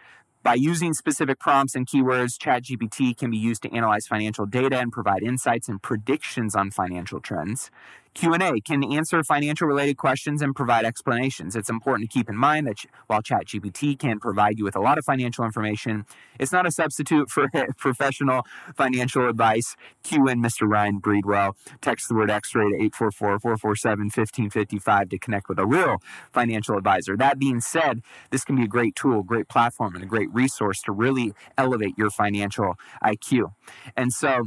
By 0.44 0.54
using 0.56 0.94
specific 0.94 1.40
prompts 1.40 1.74
and 1.74 1.88
keywords, 1.88 2.38
ChatGPT 2.38 3.18
can 3.18 3.32
be 3.32 3.38
used 3.38 3.64
to 3.64 3.74
analyze 3.74 4.06
financial 4.06 4.46
data 4.46 4.78
and 4.78 4.92
provide 4.92 5.24
insights 5.24 5.68
and 5.68 5.82
predictions 5.82 6.54
on 6.54 6.70
financial 6.70 7.20
trends. 7.20 7.72
Q&A 8.16 8.60
can 8.62 8.82
answer 8.94 9.22
financial 9.24 9.68
related 9.68 9.98
questions 9.98 10.42
and 10.42 10.56
provide 10.56 10.86
explanations. 10.86 11.54
It's 11.54 11.70
important 11.70 12.10
to 12.10 12.18
keep 12.18 12.30
in 12.30 12.38
mind 12.38 12.66
that 12.68 12.78
while 13.08 13.22
ChatGPT 13.22 14.00
can 14.00 14.20
provide 14.20 14.58
you 14.58 14.64
with 14.64 14.78
a 14.78 14.80
lot 14.80 14.98
of 14.98 15.04
financial 15.04 15.44
information, 15.44 16.06
it's 16.40 16.54
not 16.54 16.66
a 16.66 16.72
substitute 16.72 17.30
for 17.30 17.50
professional 17.78 18.44
financial 18.74 19.28
advice. 19.28 19.76
Cue 20.04 20.30
in 20.30 20.42
Mr. 20.42 20.66
Ryan 20.66 21.02
Breedwell. 21.02 21.56
Text 21.82 22.08
the 22.08 22.16
word 22.16 22.32
X-ray 22.32 22.70
to 22.70 22.90
844-447-1555 22.90 25.10
to 25.10 25.20
connect 25.20 25.50
with 25.50 25.60
a 25.60 25.66
real 25.66 25.98
financial 26.32 26.78
advisor. 26.78 27.18
That 27.18 27.38
being 27.38 27.60
said, 27.60 28.02
this 28.32 28.46
can 28.46 28.56
be 28.56 28.64
a 28.64 28.68
great 28.68 28.96
tool, 28.96 29.24
great 29.24 29.50
platform, 29.50 29.94
and 29.94 30.04
a 30.04 30.08
great 30.08 30.34
resource 30.34 30.82
to 30.84 30.94
really 30.94 31.34
elevate 31.58 31.98
your 31.98 32.10
financial 32.10 32.76
IQ. 33.04 33.52
And 33.98 34.14
so 34.14 34.46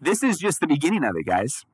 this 0.00 0.22
is 0.22 0.38
just 0.38 0.60
the 0.60 0.68
beginning 0.68 1.02
of 1.02 1.16
it, 1.16 1.26
guys. 1.26 1.64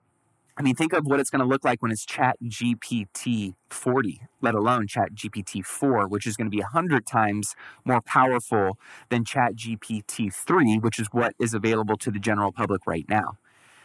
I 0.59 0.63
mean, 0.63 0.75
think 0.75 0.93
of 0.93 1.07
what 1.07 1.21
it's 1.21 1.31
going 1.31 1.41
to 1.41 1.47
look 1.47 1.65
like 1.65 1.81
when 1.81 1.93
it's 1.93 2.05
Chat 2.05 2.37
GPT 2.43 3.55
40, 3.71 4.23
let 4.41 4.57
alone 4.57 4.89
Chat 4.89 5.15
GPT 5.15 5.65
4, 5.65 6.09
which 6.09 6.27
is 6.27 6.37
going 6.37 6.47
to 6.47 6.51
be 6.51 6.61
100 6.61 7.07
times 7.07 7.55
more 7.85 8.01
powerful 8.01 8.77
than 9.09 9.25
Chat 9.25 9.55
GPT 9.55 10.35
3, 10.35 10.79
which 10.79 10.99
is 10.99 11.07
what 11.13 11.35
is 11.39 11.55
available 11.55 11.97
to 11.99 12.11
the 12.11 12.19
general 12.19 12.51
public 12.51 12.89
right 12.89 13.07
now. 13.09 13.39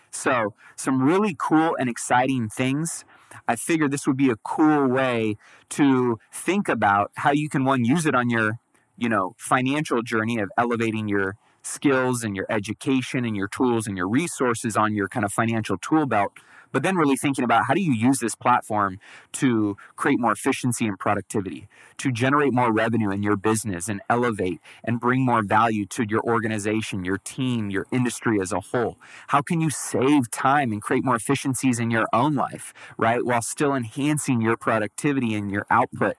So, 0.09 0.55
some 0.75 1.03
really 1.03 1.35
cool 1.37 1.75
and 1.79 1.87
exciting 1.87 2.49
things. 2.49 3.05
I 3.47 3.55
figured 3.55 3.91
this 3.91 4.07
would 4.07 4.17
be 4.17 4.31
a 4.31 4.35
cool 4.37 4.87
way 4.87 5.37
to 5.69 6.19
think 6.31 6.67
about 6.67 7.11
how 7.17 7.31
you 7.31 7.49
can 7.49 7.65
one 7.65 7.85
use 7.85 8.07
it 8.07 8.15
on 8.15 8.31
your, 8.31 8.59
you 8.97 9.09
know, 9.09 9.35
financial 9.37 10.01
journey 10.01 10.39
of 10.39 10.49
elevating 10.57 11.07
your 11.07 11.35
skills 11.61 12.23
and 12.23 12.35
your 12.35 12.45
education 12.49 13.25
and 13.25 13.35
your 13.35 13.47
tools 13.47 13.85
and 13.85 13.95
your 13.95 14.07
resources 14.07 14.75
on 14.75 14.95
your 14.95 15.07
kind 15.07 15.23
of 15.23 15.31
financial 15.31 15.77
tool 15.77 16.05
belt 16.07 16.33
but 16.73 16.83
then 16.83 16.97
really 16.97 17.15
thinking 17.15 17.45
about 17.45 17.65
how 17.67 17.73
do 17.73 17.81
you 17.81 17.93
use 17.93 18.19
this 18.19 18.35
platform 18.35 18.99
to 19.33 19.77
create 19.95 20.19
more 20.19 20.33
efficiency 20.33 20.85
and 20.85 20.99
productivity, 20.99 21.69
to 21.97 22.11
generate 22.11 22.51
more 22.51 22.73
revenue 22.73 23.11
in 23.11 23.23
your 23.23 23.37
business 23.37 23.87
and 23.87 24.01
elevate 24.09 24.59
and 24.83 24.99
bring 24.99 25.25
more 25.25 25.41
value 25.41 25.85
to 25.85 26.05
your 26.09 26.21
organization, 26.23 27.05
your 27.05 27.19
team, 27.19 27.69
your 27.69 27.85
industry 27.91 28.41
as 28.41 28.51
a 28.51 28.59
whole? 28.59 28.97
How 29.27 29.41
can 29.41 29.61
you 29.61 29.69
save 29.69 30.29
time 30.31 30.73
and 30.73 30.81
create 30.81 31.05
more 31.05 31.15
efficiencies 31.15 31.79
in 31.79 31.91
your 31.91 32.07
own 32.11 32.35
life, 32.35 32.73
right? 32.97 33.23
While 33.23 33.41
still 33.41 33.73
enhancing 33.73 34.41
your 34.41 34.57
productivity 34.57 35.35
and 35.35 35.51
your 35.51 35.65
output 35.69 36.17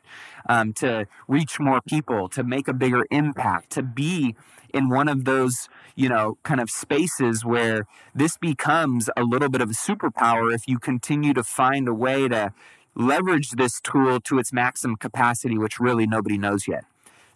um, 0.49 0.73
to 0.75 1.07
reach 1.29 1.59
more 1.59 1.81
people, 1.87 2.29
to 2.31 2.45
make 2.45 2.69
a 2.69 2.73
bigger 2.73 3.05
impact, 3.11 3.71
to 3.71 3.83
be 3.83 4.37
in 4.75 4.89
one 4.89 5.09
of 5.09 5.25
those, 5.25 5.69
you 5.95 6.09
know, 6.09 6.37
kind 6.43 6.61
of 6.61 6.69
spaces 6.69 7.45
where 7.45 7.87
this 8.15 8.37
becomes 8.37 9.09
a 9.17 9.23
little 9.23 9.49
bit 9.49 9.61
of 9.61 9.71
a 9.71 9.75
superpower 9.75 10.53
if 10.53 10.67
you 10.67 10.79
continue 10.79 11.33
to 11.33 11.45
find 11.45 11.89
a 11.89 11.95
way 11.95 12.29
to 12.29 12.53
leverage 12.95 13.51
this 13.51 13.81
tool 13.81 14.21
to 14.21 14.39
its 14.39 14.53
maximum 14.53 14.97
capacity, 14.97 15.57
which 15.57 15.81
really 15.81 16.07
nobody 16.07 16.37
knows 16.37 16.67
yet. 16.69 16.85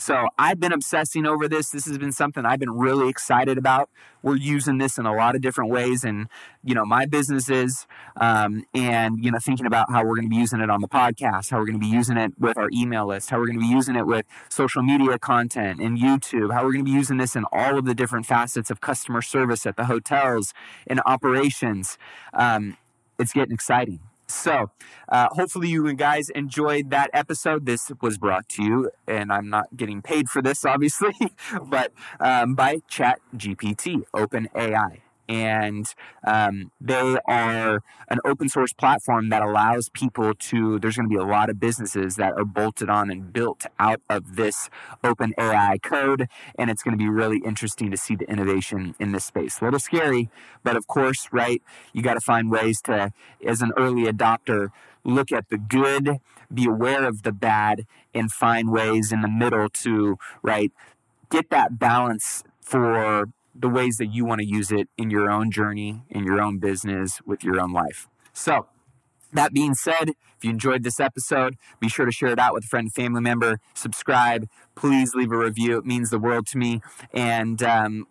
So 0.01 0.29
I've 0.39 0.61
been 0.61 0.73
obsessing 0.73 1.27
over 1.27 1.49
this. 1.49 1.71
This 1.71 1.85
has 1.87 1.99
been 1.99 2.13
something 2.13 2.47
I've 2.47 2.61
been 2.61 2.71
really 2.71 3.09
excited 3.09 3.59
about. 3.59 3.91
We're 4.23 4.37
using 4.37 4.79
this 4.79 4.97
in 4.97 5.07
a 5.07 5.13
lot 5.13 5.35
of 5.35 5.43
different 5.43 5.71
ways, 5.71 6.05
and 6.05 6.29
you 6.63 6.75
know 6.75 6.85
my 6.85 7.05
businesses, 7.05 7.87
um, 8.17 8.65
and 8.73 9.25
you 9.25 9.33
know 9.33 9.39
thinking 9.41 9.67
about 9.67 9.91
how 9.91 10.05
we're 10.05 10.15
going 10.15 10.29
to 10.29 10.31
be 10.31 10.37
using 10.37 10.61
it 10.61 10.71
on 10.71 10.81
the 10.81 10.89
podcast, 10.89 11.51
how 11.51 11.59
we're 11.59 11.67
going 11.67 11.81
to 11.81 11.85
be 11.85 11.93
using 11.93 12.17
it 12.17 12.33
with 12.39 12.57
our 12.57 12.69
email 12.73 13.07
list, 13.07 13.31
how 13.31 13.39
we're 13.39 13.47
going 13.47 13.59
to 13.59 13.67
be 13.67 13.73
using 13.73 13.97
it 13.97 14.07
with 14.07 14.25
social 14.49 14.83
media 14.83 15.19
content 15.19 15.81
and 15.81 15.99
YouTube, 15.99 16.53
how 16.53 16.63
we're 16.65 16.73
going 16.73 16.85
to 16.85 16.91
be 16.91 16.97
using 16.97 17.17
this 17.17 17.35
in 17.35 17.45
all 17.53 17.77
of 17.77 17.85
the 17.85 17.95
different 17.95 18.25
facets 18.25 18.71
of 18.71 18.81
customer 18.81 19.21
service 19.21 19.67
at 19.67 19.77
the 19.77 19.87
hotels 19.87 20.55
and 20.87 21.01
operations. 21.07 21.99
Um, 22.33 22.77
it's 23.19 23.33
getting 23.33 23.53
exciting. 23.53 24.08
So, 24.29 24.71
uh, 25.09 25.29
hopefully, 25.33 25.69
you 25.69 25.93
guys 25.95 26.29
enjoyed 26.31 26.91
that 26.91 27.11
episode. 27.15 27.65
This 27.65 27.91
was 28.03 28.19
brought 28.19 28.49
to 28.51 28.63
you, 28.63 28.91
and 29.07 29.33
I'm 29.33 29.49
not 29.49 29.77
getting 29.77 30.03
paid 30.03 30.29
for 30.29 30.43
this, 30.43 30.65
obviously, 30.65 31.15
but 31.65 31.93
um, 32.21 32.55
by 32.55 32.81
Chat 32.89 33.21
GPT, 33.37 34.03
OpenAI 34.15 35.01
and 35.29 35.95
um, 36.27 36.71
they 36.81 37.19
are 37.27 37.83
an 38.09 38.19
open 38.25 38.49
source 38.49 38.73
platform 38.73 39.29
that 39.29 39.43
allows 39.43 39.89
people 39.91 40.35
to 40.35 40.79
there's 40.79 40.97
going 40.97 41.09
to 41.09 41.15
be 41.15 41.21
a 41.21 41.27
lot 41.27 41.51
of 41.51 41.61
businesses 41.61 42.17
that 42.17 42.33
are 42.33 42.45
bolted 42.45 42.89
on 42.89 43.11
and 43.11 43.33
built 43.33 43.67
out 43.79 44.01
of 44.09 44.37
this 44.37 44.71
open 45.05 45.35
ai 45.39 45.79
code 45.83 46.29
and 46.59 46.71
it's 46.71 46.83
going 46.83 46.97
to 46.97 46.99
be 46.99 47.09
really 47.09 47.39
interesting 47.45 47.91
to 47.91 47.97
see 47.97 48.15
the 48.15 48.29
innovation 48.31 48.95
in 48.99 49.13
this 49.13 49.25
space. 49.25 49.61
A 49.61 49.65
little 49.65 49.81
scary 49.81 50.31
but 50.63 50.77
of 50.77 50.87
course 50.87 51.29
right 51.33 51.63
you 51.93 52.03
got 52.03 52.15
to 52.15 52.21
find 52.21 52.51
ways 52.51 52.81
to 52.83 53.13
as 53.47 53.61
an 53.61 53.73
early 53.77 54.05
adopter 54.05 54.69
look 55.05 55.31
at 55.31 55.49
the 55.51 55.59
good 55.59 56.19
be 56.53 56.65
aware 56.65 57.07
of 57.07 57.23
the 57.23 57.33
bad 57.33 57.87
and 58.15 58.33
find 58.33 58.71
ways 58.71 59.13
in 59.13 59.21
the 59.21 59.29
middle 59.29 59.69
to 59.69 60.17
right 60.43 60.73
get 61.31 61.51
that 61.51 61.79
balance 61.79 62.43
for 62.61 63.29
the 63.59 63.69
ways 63.69 63.97
that 63.97 64.07
you 64.07 64.25
want 64.25 64.41
to 64.41 64.47
use 64.47 64.71
it 64.71 64.89
in 64.97 65.11
your 65.11 65.31
own 65.31 65.51
journey, 65.51 66.03
in 66.09 66.25
your 66.25 66.41
own 66.41 66.59
business, 66.59 67.21
with 67.27 67.43
your 67.43 67.61
own 67.61 67.73
life. 67.73 68.09
So, 68.33 68.67
that 69.33 69.53
being 69.53 69.75
said, 69.75 70.11
if 70.11 70.45
you 70.45 70.51
enjoyed 70.51 70.83
this 70.85 71.01
episode, 71.01 71.57
be 71.81 71.89
sure 71.89 72.07
to 72.07 72.13
share 72.13 72.31
it 72.31 72.39
out 72.39 72.55
with 72.55 72.65
a 72.65 72.69
friend 72.69 72.93
family 72.93 73.21
member. 73.21 73.61
Subscribe. 73.75 74.49
Please 74.75 75.15
leave 75.15 75.33
a 75.33 75.37
review. 75.37 75.77
It 75.79 75.85
means 75.85 76.11
the 76.11 76.19
world 76.19 76.47
to 76.49 76.59
me. 76.59 76.81
And 77.13 77.63
um, 77.63 78.07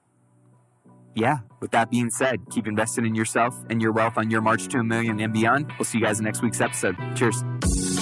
yeah, 1.15 1.37
with 1.59 1.71
that 1.71 1.89
being 1.89 2.11
said, 2.11 2.41
keep 2.51 2.67
investing 2.67 3.05
in 3.05 3.15
yourself 3.15 3.57
and 3.69 3.81
your 3.81 3.91
wealth 3.91 4.17
on 4.17 4.29
your 4.29 4.41
march 4.41 4.67
to 4.67 4.77
a 4.77 4.83
million 4.83 5.19
and 5.19 5.33
beyond. 5.33 5.71
We'll 5.79 5.85
see 5.85 5.97
you 5.97 6.03
guys 6.03 6.19
in 6.19 6.25
next 6.25 6.43
week's 6.43 6.61
episode. 6.61 6.95
Cheers. 7.15 7.96